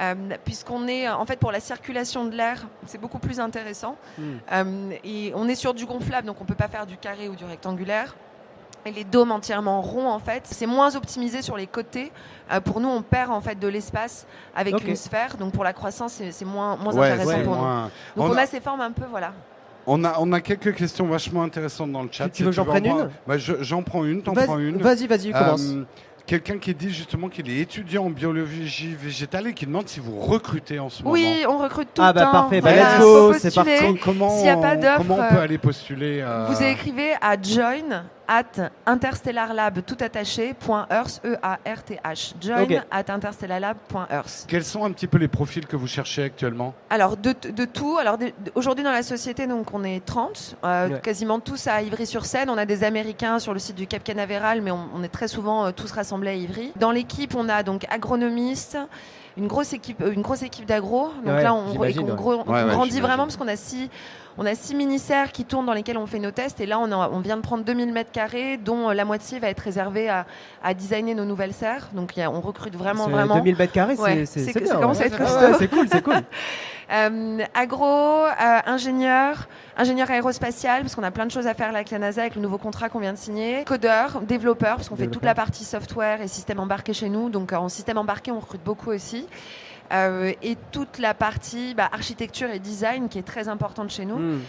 Euh, 0.00 0.14
puisqu'on 0.44 0.86
est 0.88 1.08
en 1.08 1.24
fait 1.26 1.38
pour 1.38 1.52
la 1.52 1.60
circulation 1.60 2.24
de 2.26 2.34
l'air, 2.36 2.66
c'est 2.86 3.00
beaucoup 3.00 3.18
plus 3.18 3.40
intéressant. 3.40 3.96
Mm. 4.18 4.22
Euh, 4.52 4.90
et 5.04 5.32
on 5.34 5.48
est 5.48 5.54
sur 5.54 5.74
du 5.74 5.86
gonflable, 5.86 6.26
donc 6.26 6.40
on 6.40 6.44
peut 6.44 6.54
pas 6.54 6.68
faire 6.68 6.86
du 6.86 6.96
carré 6.96 7.28
ou 7.28 7.34
du 7.36 7.44
rectangulaire. 7.44 8.14
Et 8.84 8.92
les 8.92 9.02
dômes 9.02 9.32
entièrement 9.32 9.80
ronds, 9.82 10.08
en 10.08 10.20
fait, 10.20 10.42
c'est 10.44 10.66
moins 10.66 10.94
optimisé 10.94 11.42
sur 11.42 11.56
les 11.56 11.66
côtés. 11.66 12.12
Euh, 12.52 12.60
pour 12.60 12.78
nous, 12.80 12.88
on 12.88 13.02
perd 13.02 13.32
en 13.32 13.40
fait 13.40 13.58
de 13.58 13.66
l'espace 13.66 14.28
avec 14.54 14.80
une 14.86 14.94
sphère, 14.94 15.36
donc 15.36 15.52
pour 15.52 15.64
la 15.64 15.72
croissance, 15.72 16.22
c'est 16.30 16.44
moins, 16.44 16.76
moins 16.76 16.94
Ouais, 16.94 17.10
intéressant 17.10 17.42
pour 17.42 17.56
nous. 17.56 17.62
Donc 17.62 17.90
On 18.16 18.30
on, 18.30 18.36
a- 18.36 18.42
a 18.42 18.46
ces 18.46 18.60
formes 18.60 18.82
un 18.82 18.92
peu, 18.92 19.02
voilà. 19.10 19.32
On 19.88 20.04
a, 20.04 20.14
on 20.20 20.32
a 20.32 20.40
quelques 20.40 20.74
questions 20.74 21.06
vachement 21.06 21.42
intéressantes 21.42 21.90
dans 21.92 22.02
le 22.04 22.08
chat. 22.12 22.26
Tu- 22.26 22.30
tu 22.30 22.42
veux 22.44 22.50
que 22.50 22.54
j'en 22.56 22.62
en 22.62 22.66
prenne 22.66 22.86
une 22.86 23.10
Bah, 23.26 23.38
je- 23.38 23.60
J'en 23.62 23.82
prends 23.82 24.04
une, 24.04 24.22
t'en 24.22 24.32
Vas-y, 24.32 24.46
prends 24.46 24.58
une. 24.58 24.78
Vas-y, 24.82 25.06
vas-y, 25.08 25.32
commence. 25.32 25.62
Euh, 25.62 25.84
Quelqu'un 26.26 26.58
qui 26.58 26.74
dit 26.74 26.92
justement 26.92 27.28
qu'il 27.28 27.48
est 27.48 27.60
étudiant 27.60 28.06
en 28.06 28.10
biologie 28.10 28.96
végétale 29.00 29.46
et 29.46 29.54
qui 29.54 29.64
demande 29.64 29.88
si 29.88 30.00
vous 30.00 30.18
recrutez 30.18 30.80
en 30.80 30.88
ce 30.88 31.02
moment. 31.04 31.12
Oui, 31.12 31.44
on 31.48 31.56
recrute 31.58 31.88
tout 31.94 32.02
Ah 32.02 32.08
le 32.08 32.14
bah 32.14 32.24
temps. 32.26 32.32
parfait, 32.32 32.60
bah 32.60 32.70
Voilà, 32.72 32.94
let's 32.96 33.00
go, 33.00 33.32
c'est 33.34 33.54
parti. 33.54 33.70
Com- 33.80 33.98
Comment, 34.02 34.36
S'il 34.36 34.46
y 34.46 34.50
a 34.50 34.56
pas 34.56 34.76
comment 34.96 35.18
on 35.20 35.34
peut 35.34 35.40
aller 35.40 35.58
postuler 35.58 36.20
euh, 36.22 36.46
Vous 36.50 36.60
écrivez 36.62 37.12
à 37.20 37.40
join 37.40 38.04
at 38.28 38.70
interstellarlab 38.86 39.80
tout 39.84 39.96
attaché 40.00 40.54
point 40.54 40.86
earth, 40.90 41.20
e 41.24 41.36
a 41.42 41.58
r 41.64 41.82
t 41.82 41.98
h 42.04 42.34
join 42.40 42.82
at 42.90 43.04
interstellarlab.earth. 43.10 44.46
Quels 44.48 44.64
sont 44.64 44.84
un 44.84 44.92
petit 44.92 45.06
peu 45.06 45.18
les 45.18 45.28
profils 45.28 45.66
que 45.66 45.76
vous 45.76 45.86
cherchez 45.86 46.24
actuellement? 46.24 46.74
Alors 46.90 47.16
de, 47.16 47.34
de 47.50 47.64
tout. 47.64 47.98
Alors 47.98 48.18
aujourd'hui 48.54 48.84
dans 48.84 48.90
la 48.92 49.02
société, 49.02 49.46
donc 49.46 49.72
on 49.72 49.84
est 49.84 50.04
30, 50.04 50.56
euh, 50.64 50.88
Ouais. 50.88 51.00
quasiment 51.00 51.40
tous 51.40 51.66
à 51.66 51.82
Ivry-sur-Seine. 51.82 52.50
On 52.50 52.58
a 52.58 52.66
des 52.66 52.84
Américains 52.84 53.38
sur 53.38 53.52
le 53.52 53.58
site 53.58 53.76
du 53.76 53.86
Cap 53.86 54.04
Canaveral, 54.04 54.60
mais 54.62 54.70
on, 54.70 54.88
on 54.94 55.02
est 55.02 55.08
très 55.08 55.28
souvent 55.28 55.66
euh, 55.66 55.70
tous 55.72 55.90
rassemblés 55.92 56.30
à 56.30 56.34
Ivry. 56.34 56.72
Dans 56.76 56.90
l'équipe, 56.92 57.34
on 57.36 57.48
a 57.48 57.62
donc 57.62 57.84
agronomistes. 57.90 58.78
Une 59.36 59.46
grosse 59.48 59.72
équipe, 59.72 60.00
euh, 60.00 60.12
une 60.12 60.22
grosse 60.22 60.42
équipe 60.42 60.64
d'agro. 60.66 61.08
Donc 61.24 61.26
Ouais, 61.34 61.42
là, 61.42 61.54
on, 61.54 61.72
ouais. 61.76 61.92
Ouais, 62.46 62.64
grandit 62.68 63.00
vraiment 63.00 63.24
parce 63.24 63.36
qu'on 63.36 63.48
a 63.48 63.56
six, 63.56 63.90
on 64.38 64.46
a 64.46 64.54
six 64.54 64.74
mini-serres 64.74 65.30
qui 65.32 65.44
tournent 65.44 65.66
dans 65.66 65.74
lesquels 65.74 65.98
on 65.98 66.06
fait 66.06 66.18
nos 66.18 66.30
tests. 66.30 66.58
Et 66.60 66.66
là, 66.66 66.78
on, 66.78 66.90
a- 66.90 67.10
on 67.12 67.20
vient 67.20 67.36
de 67.36 67.42
prendre 67.42 67.62
2000 67.64 67.92
mètres 67.92 68.12
carrés, 68.12 68.56
dont 68.56 68.88
euh, 68.90 68.94
la 68.94 69.04
moitié 69.04 69.38
va 69.38 69.48
être 69.48 69.60
réservée 69.60 70.08
à, 70.08 70.24
à 70.62 70.72
designer 70.74 71.14
nos 71.14 71.24
nouvelles 71.26 71.52
serres. 71.52 71.88
Donc 71.92 72.16
il 72.16 72.20
y 72.20 72.22
a- 72.22 72.30
on 72.30 72.40
recrute 72.40 72.74
vraiment, 72.76 73.08
vraiment. 73.08 73.34
2000 73.36 73.56
mètres 73.56 73.72
carrés, 73.72 73.96
c'est- 73.96 74.26
c'est 74.26 74.40
c'est 74.40 74.44
c'est 74.46 74.52
que- 74.60 74.64
bien. 74.64 74.72
ça 74.74 74.80
commence 74.80 74.98
ouais. 74.98 75.04
à 75.04 75.06
être 75.08 75.12
ouais, 75.20 75.26
costaud. 75.26 75.56
C'est 75.58 75.68
cool, 75.68 75.86
c'est 75.90 76.02
cool. 76.02 76.14
Euh, 76.92 77.38
agro, 77.54 77.84
euh, 77.84 78.60
ingénieur, 78.66 79.48
ingénieur 79.76 80.10
aérospatial, 80.10 80.82
parce 80.82 80.94
qu'on 80.94 81.02
a 81.02 81.10
plein 81.10 81.26
de 81.26 81.30
choses 81.30 81.46
à 81.46 81.54
faire 81.54 81.72
là 81.72 81.78
avec 81.78 81.90
la 81.90 81.98
NASA, 81.98 82.22
avec 82.22 82.36
le 82.36 82.40
nouveau 82.40 82.58
contrat 82.58 82.88
qu'on 82.88 83.00
vient 83.00 83.12
de 83.12 83.18
signer. 83.18 83.64
Codeur, 83.64 84.20
développeur, 84.22 84.76
parce 84.76 84.88
qu'on 84.88 84.96
fait 84.96 85.08
toute 85.08 85.24
la 85.24 85.34
partie 85.34 85.64
software 85.64 86.22
et 86.22 86.28
système 86.28 86.60
embarqué 86.60 86.92
chez 86.92 87.08
nous. 87.08 87.28
Donc 87.28 87.52
euh, 87.52 87.56
en 87.56 87.68
système 87.68 87.98
embarqué, 87.98 88.30
on 88.30 88.38
recrute 88.38 88.62
beaucoup 88.62 88.90
aussi. 88.90 89.26
Euh, 89.92 90.32
et 90.42 90.56
toute 90.72 90.98
la 90.98 91.14
partie 91.14 91.74
bah, 91.74 91.88
architecture 91.92 92.50
et 92.50 92.58
design 92.58 93.08
qui 93.08 93.18
est 93.18 93.26
très 93.26 93.48
importante 93.48 93.90
chez 93.90 94.04
nous. 94.04 94.18
Mm. 94.18 94.40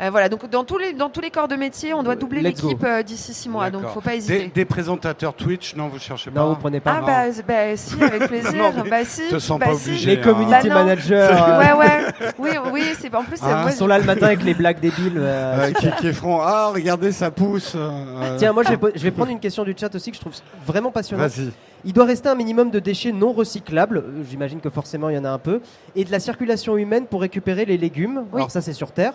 Euh, 0.00 0.10
voilà, 0.10 0.28
donc 0.28 0.50
dans 0.50 0.64
tous 0.64 0.76
les 0.76 0.92
dans 0.92 1.08
tous 1.08 1.20
les 1.20 1.30
corps 1.30 1.46
de 1.46 1.54
métier, 1.54 1.94
on 1.94 2.02
doit 2.02 2.16
doubler 2.16 2.40
Let's 2.40 2.60
go. 2.60 2.66
l'équipe 2.68 2.84
euh, 2.84 3.04
d'ici 3.04 3.32
six 3.32 3.48
mois, 3.48 3.70
donc 3.70 3.86
faut 3.90 4.00
pas 4.00 4.10
des, 4.10 4.16
hésiter. 4.16 4.50
des 4.52 4.64
présentateurs 4.64 5.34
Twitch 5.34 5.76
Non, 5.76 5.86
vous 5.86 6.00
cherchez 6.00 6.32
pas 6.32 6.40
Non, 6.40 6.48
vous 6.48 6.56
prenez 6.56 6.80
pas. 6.80 6.96
Ah 7.00 7.00
bah, 7.06 7.42
bah 7.46 7.76
si, 7.76 8.02
avec 8.02 8.26
plaisir. 8.28 8.52
Non, 8.54 8.72
bah 8.90 9.04
si. 9.04 9.28
te 9.28 9.38
sens 9.38 9.56
bah, 9.60 9.66
pas 9.66 9.74
si. 9.76 9.90
obligé. 9.90 10.16
Les 10.16 10.20
community 10.20 10.68
Bah 10.68 10.74
managers 10.74 11.14
euh, 11.30 11.58
Ouais 11.60 11.72
ouais. 11.78 12.32
Oui 12.40 12.50
oui, 12.72 12.82
c'est 12.98 13.14
en 13.14 13.22
plus 13.22 13.36
c'est 13.36 13.44
Ah, 13.46 13.62
moi, 13.62 13.70
ils 13.70 13.76
sont 13.76 13.86
là 13.86 13.98
le 14.00 14.04
matin 14.04 14.26
avec 14.26 14.42
les 14.42 14.54
blagues 14.54 14.80
débiles. 14.80 15.12
euh, 15.16 15.68
Euh, 15.68 15.72
qui, 15.72 15.88
qui 16.00 16.12
feront 16.12 16.40
Ah, 16.42 16.70
regardez, 16.74 17.12
ça 17.12 17.30
pousse. 17.30 17.74
euh, 17.76 18.36
Tiens, 18.36 18.52
moi 18.52 18.64
je 18.64 18.70
vais, 18.70 18.78
je 18.96 19.02
vais 19.04 19.12
prendre 19.12 19.30
une 19.30 19.38
question 19.38 19.62
du 19.62 19.76
chat 19.78 19.94
aussi 19.94 20.10
que 20.10 20.16
je 20.16 20.20
trouve 20.22 20.34
vraiment 20.66 20.90
passionnante. 20.90 21.28
Vas-y. 21.30 21.52
Il 21.84 21.92
doit 21.92 22.06
rester 22.06 22.28
un 22.28 22.34
minimum 22.34 22.70
de 22.70 22.80
déchets 22.80 23.12
non 23.12 23.32
recyclables, 23.32 23.98
euh, 23.98 24.24
j'imagine 24.28 24.58
que 24.60 24.70
forcément 24.70 25.08
il 25.08 25.14
y 25.14 25.18
en 25.18 25.24
a 25.24 25.30
un 25.30 25.38
peu, 25.38 25.60
et 25.94 26.04
de 26.04 26.10
la 26.10 26.18
circulation 26.18 26.76
humaine 26.76 27.06
pour 27.06 27.20
récupérer 27.20 27.64
les 27.64 27.76
légumes. 27.78 28.24
Oui. 28.32 28.38
Alors 28.40 28.50
ça 28.50 28.60
c'est 28.60 28.72
sur 28.72 28.90
Terre. 28.90 29.12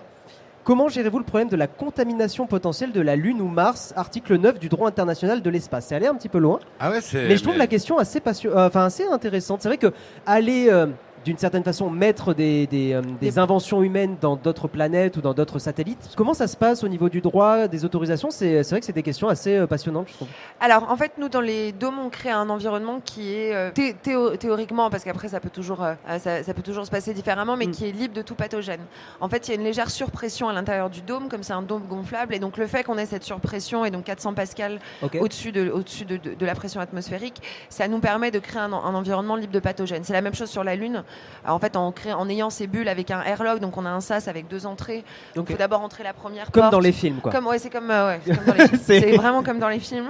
Comment 0.69 0.87
gérez-vous 0.87 1.17
le 1.17 1.25
problème 1.25 1.49
de 1.49 1.55
la 1.55 1.65
contamination 1.65 2.45
potentielle 2.45 2.91
de 2.91 3.01
la 3.01 3.15
Lune 3.15 3.41
ou 3.41 3.47
Mars, 3.47 3.91
article 3.95 4.35
9 4.37 4.59
du 4.59 4.69
droit 4.69 4.87
international 4.87 5.41
de 5.41 5.49
l'espace 5.49 5.87
C'est 5.87 5.95
allé 5.95 6.05
un 6.05 6.13
petit 6.13 6.29
peu 6.29 6.37
loin, 6.37 6.59
Ah 6.79 6.91
ouais, 6.91 7.01
c'est. 7.01 7.27
mais 7.27 7.37
je 7.37 7.41
trouve 7.41 7.57
la 7.57 7.65
question 7.65 7.97
assez, 7.97 8.19
passion- 8.19 8.51
euh, 8.55 8.67
enfin, 8.67 8.85
assez 8.85 9.03
intéressante. 9.07 9.63
C'est 9.63 9.67
vrai 9.67 9.79
que 9.79 9.91
aller 10.27 10.67
euh, 10.69 10.85
d'une 11.29 11.37
certaine 11.37 11.63
façon 11.63 11.91
mettre 11.91 12.33
des, 12.33 12.65
des, 12.65 12.93
euh, 12.93 13.01
des 13.21 13.29
Des- 13.29 13.37
inventions 13.39 13.83
humaines 13.83 14.17
dans 14.19 14.35
d'autres 14.35 14.67
planètes 14.67 15.15
ou 15.17 15.21
dans 15.21 15.35
d'autres 15.35 15.59
satellites, 15.59 16.09
comment 16.17 16.33
ça 16.33 16.47
se 16.47 16.57
passe 16.57 16.83
au 16.83 16.87
niveau 16.87 17.07
du 17.07 17.21
droit, 17.21 17.67
des 17.67 17.85
autorisations? 17.85 18.31
C'est 18.31 18.63
c'est 18.63 18.71
vrai 18.71 18.79
que 18.79 18.85
c'est 18.87 18.93
des 18.93 19.03
questions 19.03 19.27
assez 19.29 19.55
euh, 19.57 19.67
passionnantes, 19.67 20.07
je 20.09 20.13
trouve. 20.13 20.27
Alors, 20.59 20.89
en 20.91 20.97
fait, 20.97 21.11
nous, 21.19 21.29
dans 21.29 21.39
les 21.41 21.71
dômes, 21.71 21.99
on 21.99 22.09
crée 22.09 22.31
un 22.31 22.49
environnement 22.49 22.99
qui 23.05 23.31
est 23.35 23.53
euh, 23.53 23.69
thé- 23.71 23.93
théo- 23.93 24.35
théoriquement, 24.37 24.89
parce 24.89 25.03
qu'après, 25.03 25.27
ça 25.27 25.39
peut 25.39 25.51
toujours, 25.51 25.85
ça, 26.17 26.43
ça 26.43 26.53
peut 26.55 26.63
toujours 26.63 26.85
se 26.85 26.89
passer 26.91 27.13
différemment, 27.13 27.55
mais 27.55 27.67
Mm. 27.67 27.71
qui 27.71 27.87
est 27.87 27.91
libre 27.91 28.15
de 28.15 28.23
tout 28.23 28.33
pathogène. 28.35 28.81
En 29.21 29.29
fait, 29.29 29.47
il 29.47 29.51
y 29.51 29.53
a 29.53 29.57
une 29.59 29.63
légère 29.63 29.91
surpression 29.91 30.49
à 30.49 30.53
l'intérieur 30.53 30.89
du 30.89 31.01
dôme, 31.01 31.29
comme 31.29 31.43
c'est 31.43 31.53
un 31.53 31.61
dôme 31.61 31.83
gonflable, 31.87 32.33
et 32.33 32.39
donc 32.39 32.57
le 32.57 32.65
fait 32.65 32.83
qu'on 32.83 32.97
ait 32.97 33.05
cette 33.05 33.23
surpression 33.23 33.85
et 33.85 33.91
donc 33.91 34.05
400 34.05 34.33
pascal 34.33 34.79
au-dessus 35.19 35.51
de, 35.51 35.69
au-dessus 35.69 36.05
de, 36.05 36.17
de- 36.17 36.33
de 36.33 36.45
la 36.45 36.55
pression 36.55 36.81
atmosphérique, 36.81 37.39
ça 37.69 37.87
nous 37.87 37.99
permet 37.99 38.31
de 38.31 38.39
créer 38.39 38.61
un 38.63 38.73
environnement 38.73 39.35
libre 39.35 39.53
de 39.53 39.59
pathogènes. 39.59 40.03
C'est 40.03 40.13
la 40.13 40.21
même 40.21 40.33
chose 40.33 40.49
sur 40.49 40.63
la 40.63 40.75
Lune. 40.75 41.03
En 41.47 41.57
fait, 41.59 41.75
en, 41.75 41.93
ayant 42.29 42.49
ces 42.49 42.67
bulles 42.67 42.89
avec 42.89 43.11
un 43.11 43.21
airlock, 43.23 43.59
donc 43.59 43.77
on 43.77 43.85
a 43.85 43.89
un 43.89 44.01
sas 44.01 44.27
avec 44.27 44.47
deux 44.47 44.65
entrées. 44.65 45.03
Donc 45.35 45.47
il 45.49 45.53
faut 45.53 45.57
d'abord 45.57 45.81
entrer 45.81 46.03
la 46.03 46.13
première 46.13 46.51
Comme 46.51 46.61
porte. 46.63 46.71
dans 46.73 46.79
les 46.79 46.91
films, 46.91 47.17
quoi. 47.21 47.31
Comme, 47.31 47.47
ouais, 47.47 47.59
c'est 47.59 47.69
comme, 47.69 47.89
euh, 47.89 48.07
ouais, 48.17 48.21
c'est 48.25 48.35
comme 48.35 48.45
dans 48.45 48.53
les 48.53 48.67
films. 48.67 48.79
C'est- 48.83 48.99
C'est 49.01 49.11
vraiment 49.15 49.41
comme 49.43 49.59
dans 49.59 49.69
les 49.69 49.79
films. 49.79 50.09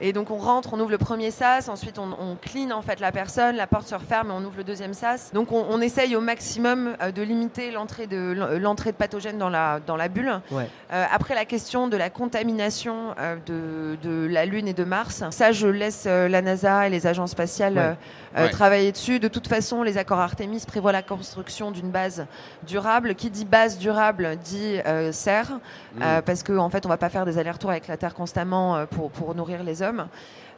Et 0.00 0.12
donc 0.12 0.30
on 0.30 0.36
rentre, 0.38 0.74
on 0.74 0.80
ouvre 0.80 0.90
le 0.90 0.98
premier 0.98 1.30
sas, 1.30 1.68
ensuite 1.68 1.98
on, 1.98 2.10
on 2.20 2.36
clean 2.40 2.70
en 2.70 2.82
fait 2.82 3.00
la 3.00 3.10
personne, 3.12 3.56
la 3.56 3.66
porte 3.66 3.88
se 3.88 3.94
referme 3.94 4.30
et 4.30 4.34
on 4.34 4.40
ouvre 4.44 4.56
le 4.58 4.64
deuxième 4.64 4.94
sas. 4.94 5.30
Donc 5.32 5.50
on, 5.52 5.64
on 5.68 5.80
essaye 5.80 6.14
au 6.14 6.20
maximum 6.20 6.94
euh, 7.02 7.10
de 7.10 7.22
limiter 7.22 7.70
l'entrée 7.72 8.06
de 8.06 8.34
l'entrée 8.58 8.92
de 8.92 8.96
pathogènes 8.96 9.38
dans 9.38 9.48
la 9.50 9.80
dans 9.84 9.96
la 9.96 10.08
bulle. 10.08 10.40
Ouais. 10.52 10.68
Euh, 10.92 11.04
après 11.12 11.34
la 11.34 11.44
question 11.44 11.88
de 11.88 11.96
la 11.96 12.10
contamination 12.10 13.14
euh, 13.18 13.36
de, 13.46 13.96
de 14.08 14.26
la 14.30 14.44
Lune 14.46 14.68
et 14.68 14.72
de 14.74 14.84
Mars, 14.84 15.24
ça 15.30 15.50
je 15.52 15.66
laisse 15.66 16.04
euh, 16.06 16.28
la 16.28 16.42
NASA 16.42 16.86
et 16.86 16.90
les 16.90 17.06
agences 17.06 17.30
spatiales 17.32 17.74
Ouais. 17.74 17.80
euh, 17.82 17.92
euh, 18.36 18.44
Ouais. 18.44 18.50
travailler 18.50 18.92
dessus. 18.92 19.18
De 19.18 19.26
toute 19.28 19.48
façon, 19.48 19.82
les 19.82 19.98
accords 19.98 20.20
Artemis 20.28 20.62
prévoient 20.66 20.92
la 20.92 21.02
construction 21.02 21.70
d'une 21.70 21.90
base 21.90 22.26
durable. 22.66 23.14
Qui 23.14 23.30
dit 23.30 23.46
base 23.46 23.78
durable 23.78 24.36
dit 24.44 24.78
euh, 24.84 25.10
serre, 25.10 25.52
Mm. 25.94 26.02
euh, 26.02 26.20
parce 26.22 26.42
qu'en 26.42 26.58
en 26.58 26.70
fait, 26.70 26.84
on 26.84 26.88
va 26.90 26.98
pas 26.98 27.08
faire 27.08 27.24
des 27.24 27.38
allers-retours 27.38 27.70
avec 27.70 27.88
la 27.88 27.96
Terre 27.96 28.14
constamment 28.14 28.76
euh, 28.76 28.84
pour, 28.84 29.10
pour 29.10 29.34
nourrir 29.34 29.62
les 29.62 29.80
hommes. 29.80 30.06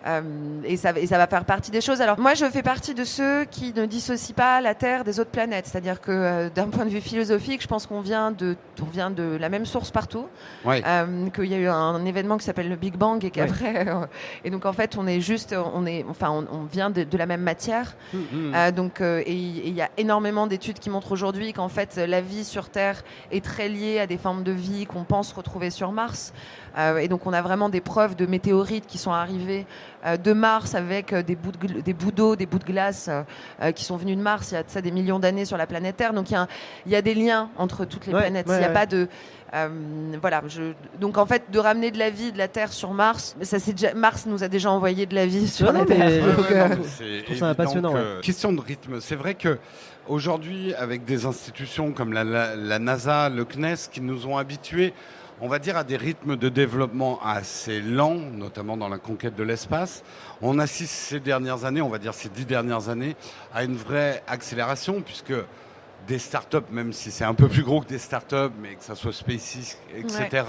Euh, 0.06 0.22
et, 0.64 0.76
ça, 0.76 0.92
et 0.96 1.06
ça 1.06 1.18
va 1.18 1.26
faire 1.26 1.44
partie 1.44 1.70
des 1.70 1.80
choses. 1.80 2.00
Alors 2.00 2.18
moi, 2.18 2.34
je 2.34 2.46
fais 2.46 2.62
partie 2.62 2.94
de 2.94 3.04
ceux 3.04 3.44
qui 3.44 3.72
ne 3.74 3.84
dissocient 3.84 4.34
pas 4.34 4.60
la 4.60 4.74
Terre 4.74 5.04
des 5.04 5.20
autres 5.20 5.30
planètes. 5.30 5.66
C'est-à-dire 5.66 6.00
que 6.00 6.10
euh, 6.10 6.48
d'un 6.48 6.68
point 6.68 6.86
de 6.86 6.90
vue 6.90 7.00
philosophique, 7.00 7.62
je 7.62 7.68
pense 7.68 7.86
qu'on 7.86 8.00
vient 8.00 8.30
de, 8.30 8.56
on 8.80 8.86
vient 8.86 9.10
de 9.10 9.36
la 9.38 9.48
même 9.48 9.66
source 9.66 9.90
partout. 9.90 10.26
Ouais. 10.64 10.82
Euh, 10.86 11.28
qu'il 11.30 11.46
y 11.46 11.54
a 11.54 11.58
eu 11.58 11.68
un 11.68 12.04
événement 12.04 12.38
qui 12.38 12.44
s'appelle 12.44 12.68
le 12.68 12.76
Big 12.76 12.96
Bang 12.96 13.24
et 13.24 13.30
qu'après, 13.30 13.86
et 14.44 14.50
donc 14.50 14.64
en 14.64 14.72
fait, 14.72 14.96
on 14.96 15.06
est 15.06 15.20
juste, 15.20 15.54
on 15.74 15.84
est, 15.84 16.04
enfin, 16.08 16.30
on, 16.30 16.46
on 16.50 16.64
vient 16.64 16.90
de, 16.90 17.04
de 17.04 17.18
la 17.18 17.26
même 17.26 17.42
matière. 17.42 17.94
Mm. 18.14 18.18
Euh, 18.54 18.70
donc, 18.70 19.00
et 19.00 19.32
il 19.32 19.74
y 19.74 19.82
a 19.82 19.90
énormément 19.98 20.46
d'études 20.46 20.78
qui 20.78 20.88
montrent 20.88 21.12
aujourd'hui 21.12 21.52
qu'en 21.52 21.68
fait, 21.68 21.96
la 21.96 22.20
vie 22.20 22.44
sur 22.44 22.70
Terre 22.70 23.02
est 23.30 23.44
très 23.44 23.68
liée 23.68 23.98
à 23.98 24.06
des 24.06 24.16
formes 24.16 24.44
de 24.44 24.52
vie 24.52 24.86
qu'on 24.86 25.04
pense 25.04 25.32
retrouver 25.32 25.70
sur 25.70 25.92
Mars. 25.92 26.32
Et 27.00 27.08
donc, 27.08 27.26
on 27.26 27.32
a 27.32 27.42
vraiment 27.42 27.68
des 27.68 27.80
preuves 27.80 28.14
de 28.14 28.26
météorites 28.26 28.86
qui 28.86 28.96
sont 28.96 29.10
arrivées 29.10 29.66
de 30.04 30.32
Mars 30.32 30.74
avec 30.74 31.12
euh, 31.12 31.22
des 31.22 31.36
bouts 31.36 31.52
de 31.52 31.80
des 31.80 31.92
bouts 31.92 32.10
d'eau, 32.12 32.36
des 32.36 32.46
bouts 32.46 32.58
de 32.58 32.64
glace 32.64 33.06
euh, 33.08 33.22
euh, 33.62 33.72
qui 33.72 33.84
sont 33.84 33.96
venus 33.96 34.16
de 34.16 34.22
Mars. 34.22 34.50
Il 34.50 34.54
y 34.54 34.56
a 34.58 34.62
de 34.62 34.70
ça 34.70 34.80
des 34.80 34.90
millions 34.90 35.18
d'années 35.18 35.44
sur 35.44 35.56
la 35.56 35.66
planète 35.66 35.96
Terre. 35.96 36.12
Donc, 36.14 36.30
il 36.30 36.34
y 36.34 36.36
a, 36.36 36.42
un- 36.42 36.48
il 36.86 36.92
y 36.92 36.96
a 36.96 37.02
des 37.02 37.14
liens 37.14 37.50
entre 37.58 37.84
toutes 37.84 38.06
les 38.06 38.14
Ouais, 38.14 38.20
planètes. 38.20 38.48
ouais, 38.48 38.56
il 38.56 38.58
n'y 38.60 38.64
a 38.64 38.68
ouais. 38.68 38.74
pas 38.74 38.86
de 38.86 39.08
euh, 39.52 39.68
voilà, 40.20 40.42
je, 40.46 40.72
donc 41.00 41.18
en 41.18 41.26
fait, 41.26 41.50
de 41.50 41.58
ramener 41.58 41.90
de 41.90 41.98
la 41.98 42.08
vie 42.08 42.30
de 42.30 42.38
la 42.38 42.46
Terre 42.46 42.72
sur 42.72 42.92
Mars, 42.94 43.34
ça 43.42 43.58
c'est 43.58 43.72
déjà, 43.72 43.92
Mars 43.94 44.24
nous 44.26 44.44
a 44.44 44.48
déjà 44.48 44.70
envoyé 44.70 45.06
de 45.06 45.14
la 45.16 45.26
vie 45.26 45.48
sur 45.48 45.72
Non, 45.72 45.80
la 45.80 45.86
Terre. 45.86 45.98
Ouais, 45.98 46.20
Ouais, 46.20 46.52
euh, 46.52 46.76
c'est 46.86 47.24
trouve 47.24 47.36
ça 47.36 47.54
passionnant, 47.56 47.92
que- 47.92 48.20
Question 48.20 48.52
de 48.52 48.60
rythme. 48.60 49.00
C'est 49.00 49.16
vrai 49.16 49.34
que 49.34 49.58
aujourd'hui, 50.08 50.72
avec 50.74 51.04
des 51.04 51.26
institutions 51.26 51.92
comme 51.92 52.12
la, 52.12 52.24
la- 52.24 52.56
la 52.56 52.78
NASA, 52.78 53.28
le 53.28 53.44
CNES, 53.44 53.88
qui 53.92 54.00
nous 54.00 54.26
ont 54.26 54.38
habitués, 54.38 54.92
on 55.40 55.48
va 55.48 55.58
dire, 55.58 55.76
à 55.76 55.84
des 55.84 55.96
rythmes 55.96 56.36
de 56.36 56.48
développement 56.48 57.20
assez 57.24 57.80
lents, 57.80 58.14
notamment 58.14 58.76
dans 58.76 58.88
la 58.88 58.98
conquête 58.98 59.34
de 59.36 59.42
l'espace, 59.42 60.02
on 60.42 60.58
assiste 60.58 60.92
ces 60.92 61.20
dernières 61.20 61.64
années, 61.64 61.80
on 61.80 61.88
va 61.88 61.98
dire 61.98 62.14
ces 62.14 62.28
dix 62.28 62.44
dernières 62.44 62.88
années, 62.88 63.16
à 63.54 63.64
une 63.64 63.76
vraie 63.76 64.22
accélération, 64.26 65.00
puisque 65.00 65.34
des 66.06 66.18
startups, 66.18 66.70
même 66.70 66.92
si 66.92 67.10
c'est 67.10 67.24
un 67.24 67.34
peu 67.34 67.48
plus 67.48 67.62
gros 67.62 67.80
que 67.80 67.88
des 67.88 67.98
startups, 67.98 68.52
mais 68.60 68.74
que 68.74 68.84
ça 68.84 68.94
soit 68.94 69.12
SpaceX, 69.12 69.78
etc., 69.94 70.44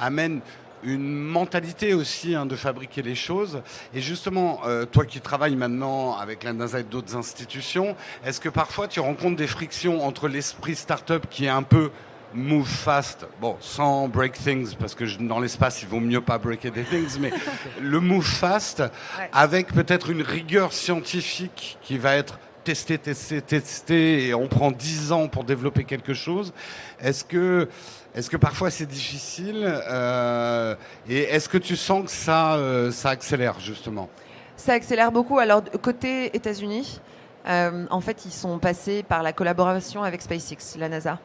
amènent 0.00 0.40
une 0.82 1.12
mentalité 1.12 1.94
aussi 1.94 2.34
hein, 2.34 2.46
de 2.46 2.54
fabriquer 2.54 3.02
les 3.02 3.14
choses. 3.14 3.62
Et 3.94 4.00
justement, 4.00 4.60
euh, 4.66 4.84
toi 4.84 5.04
qui 5.04 5.20
travailles 5.20 5.56
maintenant 5.56 6.16
avec 6.16 6.44
la 6.44 6.52
NASA 6.52 6.80
et 6.80 6.84
d'autres 6.84 7.16
institutions, 7.16 7.96
est-ce 8.24 8.40
que 8.40 8.48
parfois 8.48 8.86
tu 8.86 9.00
rencontres 9.00 9.36
des 9.36 9.46
frictions 9.46 10.04
entre 10.06 10.28
l'esprit 10.28 10.76
startup 10.76 11.26
qui 11.28 11.46
est 11.46 11.50
un 11.50 11.62
peu 11.62 11.90
move 12.36 12.66
fast, 12.68 13.26
bon, 13.40 13.56
sans 13.60 14.08
break 14.08 14.34
things, 14.34 14.74
parce 14.76 14.94
que 14.94 15.06
je- 15.06 15.18
dans 15.18 15.40
l'espace, 15.40 15.82
il 15.82 15.88
vaut 15.88 16.00
mieux 16.00 16.20
pas 16.20 16.38
breaker 16.38 16.70
des 16.70 16.84
things, 16.84 17.18
mais 17.18 17.30
le 17.80 17.98
move 18.00 18.24
fast, 18.26 18.80
Ouais. 18.80 19.30
avec 19.32 19.72
peut-être 19.72 20.10
une 20.10 20.22
rigueur 20.22 20.72
scientifique 20.72 21.78
qui 21.82 21.98
va 21.98 22.16
être 22.16 22.38
testé, 22.64 22.98
testé, 22.98 23.40
testé, 23.40 24.26
et 24.28 24.34
on 24.34 24.48
prend 24.48 24.70
10 24.70 25.12
ans 25.12 25.28
pour 25.28 25.44
développer 25.44 25.84
quelque 25.84 26.14
chose. 26.14 26.52
Est-ce 27.00 27.24
que, 27.24 27.68
est-ce 28.14 28.28
que 28.28 28.36
parfois 28.36 28.70
c'est 28.70 28.86
difficile 28.86 29.64
euh, 29.88 30.74
Et 31.08 31.20
est-ce 31.22 31.48
que 31.48 31.58
tu 31.58 31.76
sens 31.76 32.04
que 32.04 32.10
ça, 32.10 32.54
euh, 32.56 32.90
ça 32.90 33.10
accélère 33.10 33.60
justement? 33.60 34.08
Ça 34.56 34.72
accélère 34.72 35.12
beaucoup. 35.12 35.38
Alors, 35.38 35.62
côté 35.80 36.34
États-Unis, 36.36 37.00
euh, 37.48 37.86
en 37.90 38.00
fait, 38.00 38.24
ils 38.24 38.32
sont 38.32 38.58
passés 38.58 39.04
par 39.04 39.22
la 39.22 39.32
collaboration 39.32 40.02
avec 40.02 40.20
SpaceX, 40.22 40.76
la 40.78 40.88
NASA. 40.88 41.18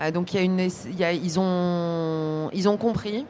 Euh, 0.00 0.10
donc, 0.10 0.32
il 0.34 0.36
y 0.36 0.40
a 0.40 0.42
une, 0.42 0.58
il 0.60 0.96
y 0.98 1.04
a- 1.04 1.12
ils, 1.12 1.38
ont, 1.40 2.50
ils 2.52 2.68
ont 2.68 2.76
compris 2.76 3.26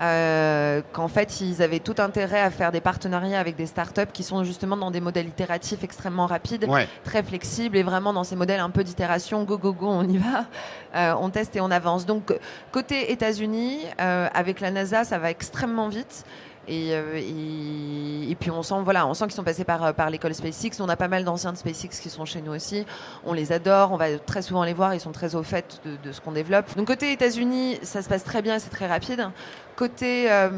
euh, 0.00 0.80
qu'en 0.92 1.06
fait, 1.08 1.40
ils 1.42 1.62
avaient 1.62 1.78
tout 1.78 1.94
intérêt 1.98 2.40
à 2.40 2.50
faire 2.50 2.72
des 2.72 2.80
partenariats 2.80 3.38
avec 3.38 3.56
des 3.56 3.66
startups 3.66 4.10
qui 4.12 4.22
sont 4.22 4.42
justement 4.42 4.76
dans 4.76 4.90
des 4.90 5.00
modèles 5.00 5.28
itératifs 5.28 5.84
extrêmement 5.84 6.26
rapides, 6.26 6.64
Ouais. 6.68 6.88
très 7.04 7.22
flexibles 7.22 7.76
et 7.76 7.82
vraiment 7.82 8.12
dans 8.12 8.24
ces 8.24 8.34
modèles 8.34 8.60
un 8.60 8.70
peu 8.70 8.82
d'itération, 8.84 9.44
go, 9.44 9.58
go, 9.58 9.72
go, 9.72 9.88
on 9.88 10.08
y 10.08 10.18
va, 10.18 10.46
Euh, 10.94 11.14
on 11.18 11.30
teste 11.30 11.56
et 11.56 11.60
on 11.62 11.70
avance. 11.70 12.04
Donc, 12.04 12.34
côté 12.70 13.12
États-Unis, 13.12 13.78
euh, 14.00 14.28
avec 14.34 14.60
la 14.60 14.70
NASA, 14.70 15.04
ça 15.04 15.18
va 15.18 15.30
extrêmement 15.30 15.88
vite. 15.88 16.24
Et, 16.68 16.94
euh, 16.94 17.16
et, 17.16 18.30
et 18.30 18.34
puis 18.36 18.52
on 18.52 18.62
sent 18.62 18.76
voilà 18.84 19.04
on 19.08 19.14
sent 19.14 19.24
qu'ils 19.24 19.34
sont 19.34 19.42
passés 19.42 19.64
par 19.64 19.82
euh, 19.84 19.92
par 19.92 20.10
l'école 20.10 20.32
SpaceX. 20.34 20.80
On 20.80 20.88
a 20.88 20.96
pas 20.96 21.08
mal 21.08 21.24
d'anciens 21.24 21.52
de 21.52 21.58
SpaceX 21.58 22.00
qui 22.00 22.08
sont 22.08 22.24
chez 22.24 22.40
nous 22.40 22.52
aussi. 22.52 22.86
On 23.24 23.32
les 23.32 23.52
adore. 23.52 23.92
On 23.92 23.96
va 23.96 24.18
très 24.18 24.42
souvent 24.42 24.62
les 24.62 24.72
voir. 24.72 24.94
Ils 24.94 25.00
sont 25.00 25.12
très 25.12 25.34
au 25.34 25.42
fait 25.42 25.80
de, 25.84 25.96
de 26.02 26.12
ce 26.12 26.20
qu'on 26.20 26.32
développe. 26.32 26.76
Donc 26.76 26.86
côté 26.86 27.12
États-Unis 27.12 27.78
ça 27.82 28.00
se 28.02 28.08
passe 28.08 28.24
très 28.24 28.42
bien 28.42 28.58
c'est 28.58 28.70
très 28.70 28.86
rapide. 28.86 29.28
Côté 29.74 30.30
euh, 30.30 30.50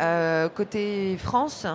euh, 0.00 0.48
côté 0.48 1.18
France 1.18 1.66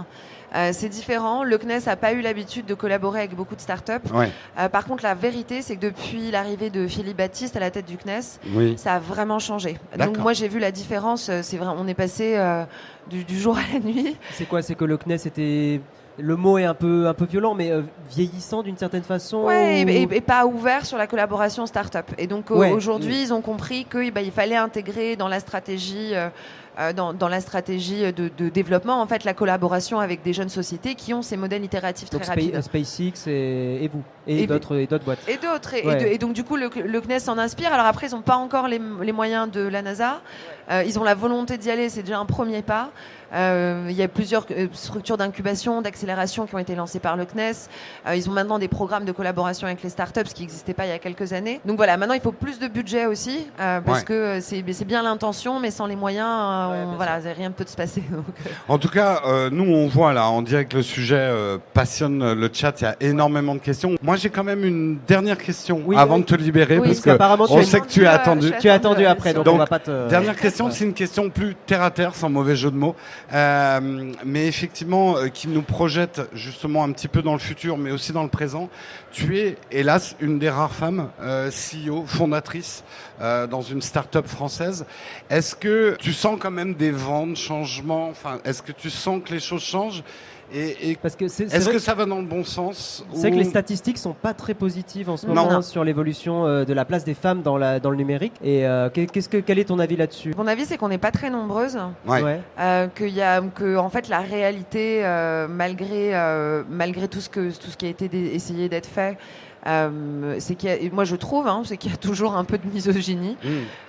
euh, 0.56 0.70
c'est 0.74 0.90
différent. 0.90 1.44
Le 1.44 1.58
CNES 1.58 1.82
n'a 1.86 1.96
pas 1.96 2.14
eu 2.14 2.22
l'habitude 2.22 2.66
de 2.66 2.74
collaborer 2.74 3.20
avec 3.20 3.36
beaucoup 3.36 3.56
de 3.56 3.62
startups. 3.62 3.92
Ouais. 4.14 4.32
Euh, 4.60 4.70
par 4.70 4.86
contre, 4.86 5.04
la 5.04 5.14
vérité, 5.14 5.62
c'est 5.62 5.76
que 5.76 5.82
depuis 5.82 6.32
l'arrivée 6.32 6.70
de 6.70 6.88
Philippe 6.88 7.18
Baptiste 7.18 7.56
à 7.58 7.60
la 7.60 7.70
tête 7.72 7.86
du 7.86 7.98
CNES, 7.98 8.40
Oui. 8.54 8.78
ça 8.78 8.94
a 8.96 9.00
vraiment 9.00 9.40
changé. 9.40 9.78
Donc 9.98 10.18
moi, 10.18 10.34
j'ai 10.34 10.48
vu 10.48 10.60
la 10.60 10.72
différence. 10.72 11.30
euh, 11.30 11.42
C'est 11.44 11.58
vrai, 11.58 11.68
on 11.78 11.88
est 11.88 11.94
passé 11.94 12.36
euh, 12.38 12.64
du, 13.10 13.24
du 13.24 13.38
jour 13.40 13.58
à 13.58 13.62
la 13.74 13.80
nuit. 13.80 14.16
C'est 14.34 14.46
quoi? 14.46 14.62
C'est 14.62 14.76
que 14.76 14.86
le 14.86 14.98
CNES 14.98 15.16
était. 15.28 15.82
Le 16.19 16.36
mot 16.36 16.58
est 16.58 16.65
un 16.65 16.73
peu, 16.73 17.08
un 17.08 17.13
peu 17.13 17.25
violent, 17.25 17.53
mais 17.53 17.71
euh, 17.71 17.84
vieillissant 18.10 18.63
d'une 18.63 18.77
certaine 18.77 19.03
façon 19.03 19.43
Ouais, 19.43 19.84
ou- 19.86 20.13
et, 20.13 20.21
pas 20.21 20.45
ouvert 20.47 20.86
sur 20.86 20.97
la 20.97 21.06
collaboration 21.06 21.65
start-up. 21.67 22.08
Et 22.17 22.25
donc 22.25 22.49
euh, 22.49 22.56
Ouais. 22.56 22.71
aujourd'hui, 22.71 23.21
ils 23.21 23.34
ont 23.34 23.41
compris 23.41 23.86
qu'il 23.86 24.12
il 24.23 24.32
fallait 24.32 24.56
intégrer 24.56 25.15
dans 25.15 25.27
la 25.27 25.39
stratégie, 25.39 26.13
euh, 26.15 26.30
dans, 26.93 27.13
dans 27.13 27.27
la 27.27 27.39
stratégie 27.39 28.12
de, 28.13 28.30
de 28.36 28.49
développement, 28.49 28.99
en 29.01 29.06
fait, 29.08 29.25
la 29.25 29.34
collaboration 29.36 29.99
avec 29.99 30.23
des 30.23 30.34
jeunes 30.34 30.49
sociétés 30.49 30.95
qui 30.95 31.13
ont 31.13 31.21
ces 31.21 31.38
modèles 31.38 31.63
itératifs 31.63 32.10
Donc 32.10 32.21
très 32.21 32.30
rapides. 32.32 32.62
SpaceX 32.62 33.27
et, 33.27 33.84
et 33.84 33.88
vous 33.88 34.01
et, 34.27 34.43
Et- 34.43 34.47
d'autres 34.47 34.75
boîtes. 35.06 35.19
Et 35.27 35.38
d'autres. 35.38 35.73
Et, 35.75 35.86
Ouais. 35.86 35.93
et 36.01 36.03
de- 36.03 36.06
et 36.13 36.17
donc, 36.17 36.34
du 36.34 36.43
coup, 36.43 36.56
le, 36.56 36.69
le 36.84 37.01
CNES 37.01 37.19
s'en 37.19 37.38
inspire. 37.38 37.71
Alors 37.73 37.86
après, 37.86 38.08
ils 38.08 38.15
n'ont 38.15 38.21
pas 38.21 38.36
encore 38.38 38.67
les, 38.67 38.82
les 39.03 39.12
moyens 39.12 39.49
de 39.51 39.62
la 39.67 39.82
NASA. 39.84 40.21
Euh, 40.71 40.84
ils 40.86 40.97
ont 40.99 41.03
la 41.03 41.15
volonté 41.15 41.58
d'y 41.60 41.69
aller. 41.71 41.89
C'est 41.89 42.01
déjà 42.03 42.17
un 42.19 42.25
premier 42.25 42.62
pas. 42.63 42.89
Euh, 43.34 43.86
il 43.90 43.96
y 43.96 44.04
a 44.04 44.08
plusieurs 44.08 44.46
euh, 44.52 44.68
structures 44.74 45.18
d'incubation, 45.18 45.82
d'accélération 45.82 46.46
qui 46.46 46.56
ont 46.56 46.60
été 46.60 46.76
lancées 46.76 47.00
par 47.00 47.18
le 47.18 47.26
CNES. 47.26 47.54
Euh, 48.08 48.16
ils 48.16 48.30
ont 48.30 48.34
maintenant 48.34 48.60
des 48.60 48.68
programmes 48.68 49.06
de 49.06 49.12
collaboration 49.12 49.68
avec 49.68 49.84
les 49.84 49.90
startups, 49.90 50.22
ce 50.28 50.34
qui 50.34 50.44
n'existait 50.44 50.74
pas 50.74 50.86
il 50.86 50.90
y 50.90 50.94
a 50.94 51.00
quelques 51.00 51.34
années. 51.34 51.60
Donc 51.66 51.78
voilà, 51.78 51.98
maintenant 51.98 52.13
il 52.16 52.22
faut 52.22 52.32
plus 52.32 52.60
de 52.60 52.68
budget 52.68 53.06
aussi, 53.06 53.48
euh, 53.60 53.82
parce 53.82 54.00
Ouais. 54.00 54.06
que 54.06 54.40
c'est 54.42 54.86
bien 54.86 55.04
l'intention, 55.04 55.60
mais 55.60 55.72
sans 55.72 55.86
les 55.88 55.96
moyens, 55.96 56.28
euh, 56.28 56.68
Ouais, 56.72 56.78
on- 56.84 56.88
bien 56.90 56.96
voilà, 56.96 57.18
rien 57.36 57.50
ne 57.50 57.54
peut 57.54 57.66
se 57.68 57.76
passer. 57.76 58.04
Donc, 58.12 58.24
En 58.68 58.78
tout 58.78 58.90
cas, 58.90 59.22
euh, 59.26 59.50
nous, 59.52 59.66
on 59.72 59.88
voit 59.88 60.13
là, 60.13 60.30
on 60.30 60.42
dirait 60.42 60.66
que 60.66 60.78
le 60.78 60.84
sujet 60.84 61.16
euh, 61.20 61.58
passionne 61.74 62.34
le 62.34 62.50
chat. 62.54 62.80
Il 62.82 62.84
y 62.84 62.88
a 62.88 62.96
énormément 63.02 63.56
de 63.56 63.60
questions. 63.60 63.96
Moi, 64.02 64.16
j'ai 64.16 64.30
quand 64.30 64.44
même 64.44 64.63
une 64.63 64.98
dernière 65.08 65.38
question 65.38 65.82
Oui, 65.86 65.96
avant 65.98 66.16
oui. 66.16 66.22
de 66.22 66.26
te 66.28 66.36
libérer, 66.36 66.78
Oui, 66.80 66.88
parce 66.88 67.02
Parce 67.18 67.48
que 67.48 67.54
on 67.54 67.60
as 67.60 67.63
sait 67.63 67.80
que 67.82 67.88
tu 67.88 68.06
Euh, 68.06 68.12
attendu. 68.12 68.52
tu 68.60 68.68
es 68.68 68.70
attendu 68.70 69.06
après, 69.06 69.34
donc, 69.34 69.46
Donc, 69.46 69.56
on 69.56 69.58
va 69.60 69.68
pas 69.68 69.80
te. 69.80 70.10
Dernière 70.10 70.36
question, 70.36 70.70
c'est 70.72 70.84
une 70.86 70.94
question 70.94 71.30
plus 71.30 71.56
terre 71.66 71.82
à 71.82 71.92
terre, 71.92 72.16
sans 72.16 72.30
mauvais 72.30 72.56
jeu 72.56 72.72
de 72.72 72.76
mots, 72.78 72.96
mais 73.32 74.47
effectivement 74.47 75.17
euh, 75.17 75.27
qui 75.27 75.47
nous 75.47 75.62
projette 75.62 76.21
justement 76.34 76.84
un 76.84 76.91
petit 76.91 77.08
peu 77.08 77.21
dans 77.21 77.34
le 77.34 77.39
futur, 77.39 77.77
mais 77.77 77.91
aussi 77.91 78.12
dans 78.12 78.23
le 78.23 78.30
présent. 78.30 78.69
Tu 79.12 79.39
es, 79.39 79.58
hélas, 79.71 80.15
une 80.19 80.39
des 80.39 80.49
rares 80.49 80.73
femmes 80.73 81.10
euh, 81.21 81.49
CEO, 81.49 82.06
fondatrice 82.06 82.84
euh, 83.21 83.47
dans 83.47 83.62
une 83.62 83.82
start-up 83.82 84.27
française. 84.27 84.86
Est-ce 85.30 85.56
que 85.56 85.95
tu 85.99 86.13
sens 86.13 86.38
quand 86.39 86.51
même 86.51 86.73
des 86.73 86.91
vents 86.91 87.27
de 87.27 87.36
changement? 87.36 88.10
Enfin, 88.10 88.39
est-ce 88.45 88.62
que 88.62 88.71
tu 88.71 88.89
sens 88.89 89.21
que 89.23 89.34
les 89.34 89.39
choses 89.39 89.63
changent? 89.63 90.03
Et, 90.54 90.92
et 90.92 90.96
Parce 91.02 91.16
que 91.16 91.28
c'est 91.28 91.50
c'est 91.50 91.58
est-ce 91.58 91.70
que 91.70 91.80
ça 91.80 91.94
va 91.94 92.06
dans 92.06 92.20
le 92.20 92.26
bon 92.26 92.44
sens 92.44 93.06
C'est 93.14 93.30
que 93.32 93.36
les 93.36 93.44
statistiques 93.44 93.98
sont 93.98 94.14
pas 94.14 94.34
très 94.34 94.54
positives 94.54 95.10
en 95.10 95.18
ce 95.18 95.28
moment 95.28 95.50
Non. 95.52 95.62
sur 95.62 95.84
l'évolution 95.84 96.46
euh, 96.46 96.64
de 96.66 96.74
la 96.74 96.86
place 96.86 97.04
des 97.04 97.14
femmes 97.14 97.42
dans, 97.42 97.58
la, 97.58 97.80
dans 97.80 97.90
le 97.90 97.98
numérique. 97.98 98.34
Et 98.44 98.66
euh, 98.66 98.90
qu'est- 98.90 99.08
qu'est-ce 99.12 99.28
que, 99.30 99.38
quel 99.38 99.60
est 99.60 99.66
ton 99.66 99.80
avis 99.80 99.98
là-dessus? 99.98 100.34
Mon 100.38 100.48
avis, 100.48 100.66
c'est 100.66 100.78
qu'on 100.78 100.88
n'est 100.90 100.98
pas 100.98 101.12
très 101.12 101.30
nombreuses. 101.30 101.78
Ouais. 102.08 102.40
Euh, 102.60 102.88
qu'il 102.88 103.10
y 103.10 103.22
a 103.22 103.42
que 103.42 103.76
en 103.78 103.90
fait 103.90 104.08
la 104.10 104.20
réalité 104.20 105.02
euh, 105.04 105.48
malgré 105.50 106.16
euh, 106.16 106.64
malgré 106.70 107.08
tout 107.08 107.20
ce 107.22 107.30
que 107.30 107.50
tout 107.50 107.70
ce 107.70 107.78
qui 107.78 107.86
a 107.86 107.90
été 107.90 108.06
essayé 108.34 108.70
d'être 108.70 108.88
fait 108.88 109.18
euh, 109.67 110.36
c'est 110.39 110.56
qu'il 110.56 110.69
a- 110.69 110.75
et 110.75 110.89
moi 110.89 111.03
je 111.03 111.15
trouve, 111.15 111.47
hein, 111.47 111.62
c'est 111.65 111.77
qu'il 111.77 111.91
y 111.91 111.93
a 111.93 111.97
toujours 111.97 112.36
un 112.38 112.43
peu 112.43 112.58
de 112.58 112.67
misogynie. 112.73 113.38
Mmh. 113.43 113.47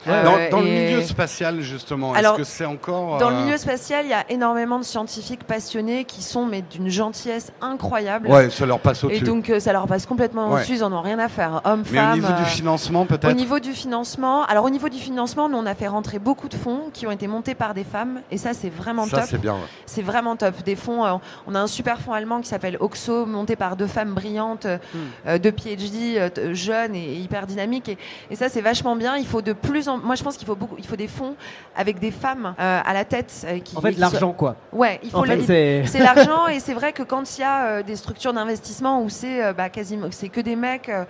Euh, 0.09 0.25
dans 0.25 0.57
dans 0.59 0.61
le 0.63 0.67
et- 0.69 0.87
milieu 0.87 1.03
spatial, 1.03 1.61
justement, 1.61 2.13
est-ce 2.15 2.19
Alors, 2.21 2.37
que 2.37 2.45
c'est 2.45 2.65
encore. 2.65 3.19
Dans 3.19 3.31
le 3.31 3.37
euh, 3.37 3.45
milieu 3.45 3.57
spatial, 3.57 4.05
il 4.05 4.11
y 4.11 4.15
a 4.15 4.25
énormément 4.31 4.79
de 4.79 4.85
scientifiques 4.85 5.45
passionnés 5.45 6.05
qui 6.05 6.23
sont 6.23 6.47
mais 6.47 6.63
d'une 6.63 6.89
gentillesse 6.89 7.53
incroyable. 7.61 8.29
Ouais, 8.29 8.51
ça 8.51 8.67
leur 8.67 8.81
passe 8.81 9.03
Et 9.03 9.07
au-dessus. 9.07 9.25
donc 9.25 9.51
euh, 9.51 9.61
ça 9.61 9.73
leur 9.73 9.87
passe 9.87 10.07
complètement 10.07 10.49
Ouais. 10.49 10.57
au-dessus, 10.57 10.75
ils 10.75 10.85
en 10.85 10.93
ont 10.93 11.01
rien 11.03 11.19
à 11.19 11.29
faire. 11.29 11.61
Hommes, 11.65 11.85
Mais 11.93 11.99
au 11.99 12.03
femmes. 12.03 12.15
niveau 12.21 12.33
du 12.33 12.45
financement, 12.45 13.03
au 13.03 13.05
peut-être 13.05 13.35
niveau 13.37 13.59
du 13.61 13.73
financement, 13.73 14.45
alors 14.45 14.65
au 14.65 14.71
niveau 14.71 14.89
du 14.89 14.99
financement, 14.99 15.49
nous 15.49 15.59
on 15.59 15.67
a 15.67 15.75
fait 15.75 15.89
rentrer 15.89 16.19
beaucoup 16.19 16.49
de 16.49 16.55
fonds 16.57 16.91
qui 16.93 17.07
ont 17.07 17.11
été 17.11 17.27
montés 17.27 17.55
par 17.55 17.75
des 17.75 17.85
femmes 17.85 18.21
et 18.31 18.39
ça 18.39 18.55
c'est 18.55 18.71
vraiment 18.71 19.07
Ça, 19.07 19.19
top. 19.21 19.27
c'est 19.31 19.39
bien. 19.39 19.55
ouais. 19.55 19.61
C'est 19.87 20.03
vraiment 20.03 20.37
top. 20.37 20.55
Des 20.65 20.77
fonds, 20.77 21.05
on 21.47 21.55
a 21.55 21.61
un 21.61 21.67
super 21.67 22.01
fonds 22.01 22.13
allemand 22.13 22.41
qui 22.41 22.49
s'appelle 22.49 22.77
Oxo, 22.81 23.27
monté 23.27 23.57
par 23.57 23.77
deux 23.77 23.87
femmes 23.87 24.15
brillantes, 24.15 24.67
euh, 24.67 24.79
Hmm. 24.95 24.99
euh, 25.29 25.39
deux 25.39 25.53
PhD, 25.77 26.17
euh, 26.19 26.29
t- 26.29 26.55
jeunes 26.55 26.95
et, 26.95 27.15
hyper 27.17 27.47
dynamiques. 27.47 27.89
Et, 27.89 27.99
et 28.31 28.37
ça, 28.37 28.49
c'est 28.49 28.61
vachement 28.61 28.97
bien. 28.97 29.17
Il 29.17 29.27
faut 29.27 29.43
de 29.43 29.53
plus 29.53 29.89
en, 29.89 29.99
moi, 29.99 30.15
je 30.15 30.23
pense 30.23 30.37
qu'il 30.37 30.47
faut 30.47 30.55
beaucoup, 30.57 30.77
il 30.79 30.87
faut 30.87 30.97
des 30.97 31.09
fonds 31.09 31.35
avec 31.77 31.99
des 31.99 32.11
femmes 32.11 32.55
euh, 32.59 32.81
à 32.85 32.93
la 32.95 33.05
tête. 33.05 33.33
euh, 33.47 33.59
qui, 33.61 33.77
En 33.77 33.81
fait, 33.81 33.97
l'argent, 33.99 34.33
quoi. 34.33 34.57
Ouais, 34.73 35.01
il 35.03 35.11
faut 35.11 35.25
la- 35.25 35.41
c'est. 35.47 35.99
l'argent 35.99 36.47
et 36.53 36.61
c'est 36.61 36.75
vrai 36.75 36.93
que 36.93 37.03
quand 37.03 37.37
il 37.37 37.41
y 37.41 37.45
a 37.45 37.67
euh, 37.67 37.83
des 37.83 37.97
structures 37.97 38.33
d'investissement 38.33 39.03
où 39.03 39.09
c'est 39.09 39.45
euh, 39.45 39.53
bah, 39.53 39.69
quasiment 39.69 40.09
c'est 40.11 40.29
que 40.29 40.41
des 40.41 40.57
mecs 40.57 40.89
euh, 40.89 41.05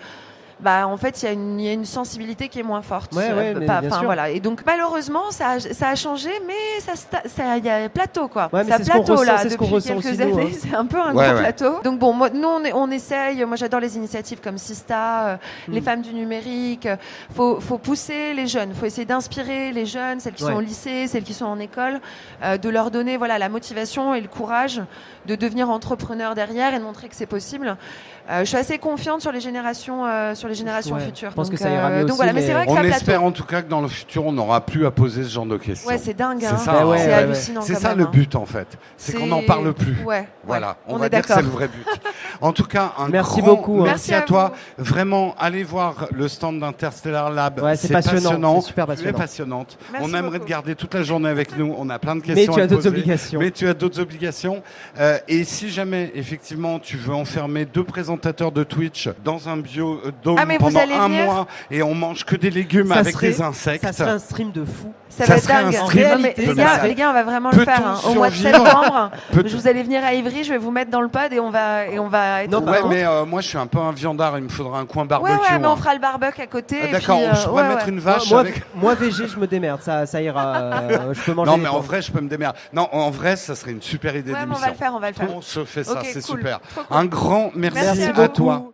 bah 0.61 0.87
en 0.89 0.97
fait 0.97 1.23
il 1.23 1.27
y, 1.27 1.29
a 1.29 1.33
une- 1.33 1.61
il 1.61 1.67
y 1.67 1.69
a 1.69 1.73
une 1.73 1.85
sensibilité 1.85 2.49
qui 2.49 2.59
est 2.59 2.63
moins 2.65 2.83
forte 2.83 3.15
Ouais, 3.15 3.33
ouais, 3.33 3.55
mais 3.55 3.67
pas- 3.67 3.81
bien 3.81 3.91
enfin, 3.91 3.99
sûr. 3.99 4.07
voilà 4.07 4.29
et 4.31 4.41
donc 4.41 4.63
malheureusement 4.67 5.31
ça 5.31 5.51
a, 5.51 5.61
ça 5.61 5.89
a 5.89 5.95
changé 5.95 6.31
mais 6.47 6.81
ça 6.83 7.57
il 7.57 7.65
y 7.65 7.71
a 7.71 7.89
plateau 7.89 8.29
quoi 8.29 8.49
Ouais, 8.53 8.65
mais 8.65 8.71
ça 8.71 8.79
c'est 8.79 8.85
ce 8.85 8.91
qu'on 8.91 8.99
plateau 9.05 9.13
ressent- 9.21 9.25
là 9.33 9.45
depuis 9.45 10.03
quelques 10.03 10.21
années 10.21 10.43
hein. 10.53 10.59
c'est 10.61 10.75
un 10.75 10.87
peu 10.87 10.99
un 11.01 11.15
Ouais, 11.15 11.27
gros 11.27 11.35
ouais. 11.37 11.41
plateau 11.43 11.81
donc 11.85 11.99
bon 11.99 12.13
moi, 12.13 12.31
nous 12.31 12.49
on, 12.49 12.65
est- 12.65 12.73
on 12.73 12.91
essaye 12.91 13.45
moi 13.45 13.57
j'adore 13.57 13.81
les 13.81 13.97
initiatives 13.97 14.41
comme 14.41 14.59
Sista 14.59 15.27
euh, 15.29 15.37
les 15.69 15.81
Mm. 15.81 15.85
femmes 15.85 16.03
du 16.03 16.13
numérique 16.15 16.87
euh, 16.87 16.97
faut 17.35 17.61
faut 17.61 17.79
pousser 17.79 18.35
les 18.35 18.47
jeunes 18.47 18.75
faut 18.75 18.87
essayer 18.87 19.05
d'inspirer 19.07 19.71
les 19.73 19.87
jeunes 19.87 20.19
celles 20.21 20.35
qui 20.35 20.45
Ouais. 20.45 20.51
sont 20.53 20.59
au 20.59 20.61
lycée 20.61 21.07
celles 21.07 21.25
qui 21.25 21.35
sont 21.35 21.47
en 21.47 21.59
école 21.61 22.01
euh, 22.43 22.59
de 22.59 22.69
leur 22.69 22.91
donner 22.91 23.17
voilà 23.17 23.39
la 23.39 23.49
motivation 23.49 24.15
et 24.15 24.21
le 24.21 24.29
courage 24.29 24.83
de 25.27 25.35
devenir 25.37 25.71
entrepreneur 25.71 26.35
derrière 26.35 26.75
et 26.75 26.79
de 26.79 26.85
montrer 26.85 27.09
que 27.09 27.15
c'est 27.15 27.27
possible. 27.27 27.77
Euh, 28.31 28.41
je 28.41 28.45
suis 28.45 28.57
assez 28.57 28.79
confiante 28.79 29.21
sur 29.21 29.31
les 29.33 29.41
générations, 29.41 30.07
euh, 30.07 30.35
sur 30.49 30.51
les 30.51 30.55
générations 30.59 30.95
Ouais, 30.97 31.05
futures. 31.05 31.31
je 31.31 31.35
pense 31.35 31.47
Donc, 31.49 31.57
que 31.59 31.63
ça 31.63 31.71
ira 31.71 31.91
mieux 31.91 32.01
donc 32.03 32.09
aussi, 32.11 32.17
voilà, 32.17 32.33
mais, 32.33 32.41
mais 32.41 32.47
c'est 32.47 32.53
vrai 32.55 32.67
que 32.67 32.71
On 32.71 32.75
ça 32.77 32.85
espère 32.85 33.23
en 33.23 33.31
tout 33.33 33.45
cas 33.45 33.63
que 33.63 33.69
dans 33.69 33.81
le 33.81 33.89
futur, 33.89 34.27
on 34.27 34.33
n'aura 34.33 34.61
plus 34.65 34.87
à 34.87 34.91
poser 34.91 35.25
ce 35.25 35.29
genre 35.29 35.47
de 35.47 35.57
questions. 35.57 35.89
Ouais, 35.89 35.99
c'est 35.99 36.15
dingue. 36.15 36.39
C'est 36.41 36.47
hein. 36.47 36.57
ça, 36.59 36.87
ouais, 36.87 36.99
c'est 36.99 37.05
ouais, 37.05 37.09
ouais. 37.09 37.13
hallucinant. 37.15 37.61
C'est 37.61 37.75
quand 37.75 37.81
ça 37.81 37.89
même, 37.91 37.99
le 37.99 38.05
hein. 38.05 38.11
but 38.13 38.35
en 38.37 38.47
fait, 38.47 38.67
c'est 38.97 39.13
qu'on 39.15 39.27
n'en 39.27 39.43
parle 39.43 39.73
plus. 39.75 39.97
Ouais. 40.05 40.29
Voilà, 40.45 40.69
ouais, 40.69 40.75
on, 40.89 40.95
on 40.95 40.99
va 40.99 41.09
dire 41.09 41.21
que 41.23 41.29
c'est 41.29 41.43
le 41.43 41.49
vrai 41.49 41.69
but. 41.69 41.87
En 42.41 42.53
tout 42.53 42.65
cas, 42.65 42.93
un 42.99 43.09
Merci 43.09 43.41
grand 43.41 43.55
beaucoup, 43.57 43.81
hein. 43.81 43.85
merci, 43.85 44.11
Merci 44.11 44.15
à, 44.15 44.19
à 44.19 44.23
toi. 44.23 44.53
Vraiment, 44.79 45.35
allez 45.39 45.63
voir 45.65 46.07
le 46.13 46.29
stand 46.29 46.61
d'Interstellar 46.61 47.31
Lab. 47.31 47.61
C'est 47.77 47.93
passionnant, 47.93 48.61
c'est 48.61 48.69
super 48.69 48.87
Tu 48.97 49.13
passionnant. 49.13 49.67
on 50.01 50.15
aimerait 50.15 50.39
te 50.39 50.47
garder 50.47 50.75
toute 50.75 50.95
la 50.95 51.03
journée 51.03 51.29
avec 51.29 51.57
nous. 51.59 51.75
On 51.77 51.91
a 51.91 51.99
plein 51.99 52.17
de 52.17 52.23
Mais 52.27 52.35
questions. 52.35 52.55
tu 52.55 52.61
à 52.61 52.65
as 52.65 52.67
d'autres 52.67 52.87
obligations. 52.87 53.41
Mais 53.41 53.51
tu 53.51 53.69
as 53.69 53.75
d'autres 53.75 54.01
obligations. 54.01 54.63
Euh, 54.99 55.19
et 55.29 55.45
si 55.45 55.69
jamais, 55.69 56.11
effectivement, 56.15 56.79
tu 56.79 56.97
veux 56.97 57.15
enfermer 57.15 57.65
deux 57.65 57.85
présentateurs 57.85 58.53
de 58.53 58.63
Twitch 58.65 59.09
dans 59.25 59.49
un 59.49 59.57
bio 59.57 60.01
euh, 60.07 60.13
dôme 60.23 60.38
Ah, 60.41 60.45
mais 60.47 60.59
vous 60.59 60.65
pendant 60.67 60.81
allez 60.81 60.95
un 60.95 61.09
venir 61.09 61.25
mois 61.25 61.47
et 61.71 61.83
on 61.83 61.95
mange 61.95 62.25
que 62.25 62.37
des 62.37 62.51
légumes 62.51 62.89
Ça 62.89 62.97
avec 63.01 63.15
serait- 63.15 63.29
des 63.29 63.43
insectes. 63.43 63.85
Ça 63.85 63.93
serait 63.93 64.11
un 64.11 64.19
stream 64.19 64.53
de 64.53 64.65
fou. 64.65 64.93
Ça, 65.09 65.25
Ça 65.25 65.33
va 65.33 65.37
être 65.39 65.45
serait 65.45 65.55
un 65.55 65.73
stream 65.73 66.11
Non, 66.11 66.19
mais 66.21 66.35
de 66.35 66.43
les, 66.43 66.55
gars, 66.55 66.85
les 66.87 66.95
gars, 66.95 67.11
on 67.11 67.13
va 67.15 67.23
vraiment 67.25 67.51
le 67.51 67.65
faire. 67.65 67.87
hein. 67.87 67.97
Au 68.07 68.15
mois 68.15 68.29
de 68.31 68.35
septembre, 68.35 69.11
je 69.33 69.57
vous 69.57 69.67
allez 69.67 69.83
venir 69.83 70.05
à 70.05 70.13
Ivry, 70.15 70.45
je 70.45 70.53
vais 70.53 70.59
vous 70.59 70.71
mettre 70.71 70.91
dans 70.91 71.01
le 71.01 71.09
pod 71.09 71.33
et 71.33 71.41
on 71.41 71.51
va 71.51 71.87
et 71.87 71.99
on 71.99 72.09
va 72.09 72.45
être 72.45 72.51
Non, 72.51 72.63
Ouais, 72.65 72.81
mais 72.89 73.05
euh, 73.05 73.25
moi 73.25 73.41
je 73.41 73.49
suis 73.49 73.59
un 73.59 73.67
peu 73.67 73.79
un 73.79 73.91
viandard, 73.93 74.37
il 74.39 74.45
me 74.45 74.49
faudra 74.49 74.79
un 74.79 74.87
coin 74.87 75.03
Ouais, 75.03 75.09
barbecue. 75.09 75.33
ouais, 75.33 75.59
mais 75.59 75.65
hein. 75.67 75.71
on 75.73 75.77
fera 75.77 75.95
le 75.95 76.01
barbecue 76.01 76.43
à 76.43 76.47
côté. 76.47 76.77
Ah, 76.85 76.93
D'accord, 76.93 77.19
puis, 77.19 77.27
je 77.35 77.41
euh, 77.41 77.49
pourrais 77.49 77.63
ouais, 77.63 77.69
mettre 77.71 77.87
ouais. 77.87 77.93
une 77.93 78.01
vache 78.01 78.31
moi, 78.31 78.41
avec. 78.41 78.63
moi, 78.75 78.95
VG, 78.95 79.27
je 79.29 79.39
me 79.39 79.47
démerde. 79.47 79.81
Ça, 79.83 80.07
ça 80.07 80.21
ira. 80.21 80.55
euh, 80.57 81.15
je 81.15 81.21
peux 81.23 81.33
manger. 81.35 81.51
Non, 81.51 81.57
mais 81.57 81.69
en 81.69 81.81
vrai, 81.81 82.03
je 82.03 82.13
peux 82.13 82.21
me 82.21 82.29
démerder. 82.29 82.59
Non, 82.73 82.89
en 82.93 83.11
vrai, 83.11 83.37
ça 83.37 83.55
serait 83.57 83.73
une 83.73 83.83
super 83.83 84.15
idée 84.15 84.31
Ouais, 84.33 84.39
mais 84.41 84.43
on 84.43 84.45
d'émission. 84.45 84.67
va 84.67 84.71
le 84.73 84.77
faire, 84.77 84.93
on 84.95 85.01
va 85.01 85.09
le 85.09 85.15
faire. 85.15 85.29
On 85.35 85.41
se 85.41 85.65
fait 85.65 85.85
ça, 85.85 86.03
c'est 86.05 86.21
super. 86.21 86.61
Un 86.91 87.07
grand 87.07 87.51
merci, 87.55 88.05
à 88.15 88.29
toi. 88.29 88.71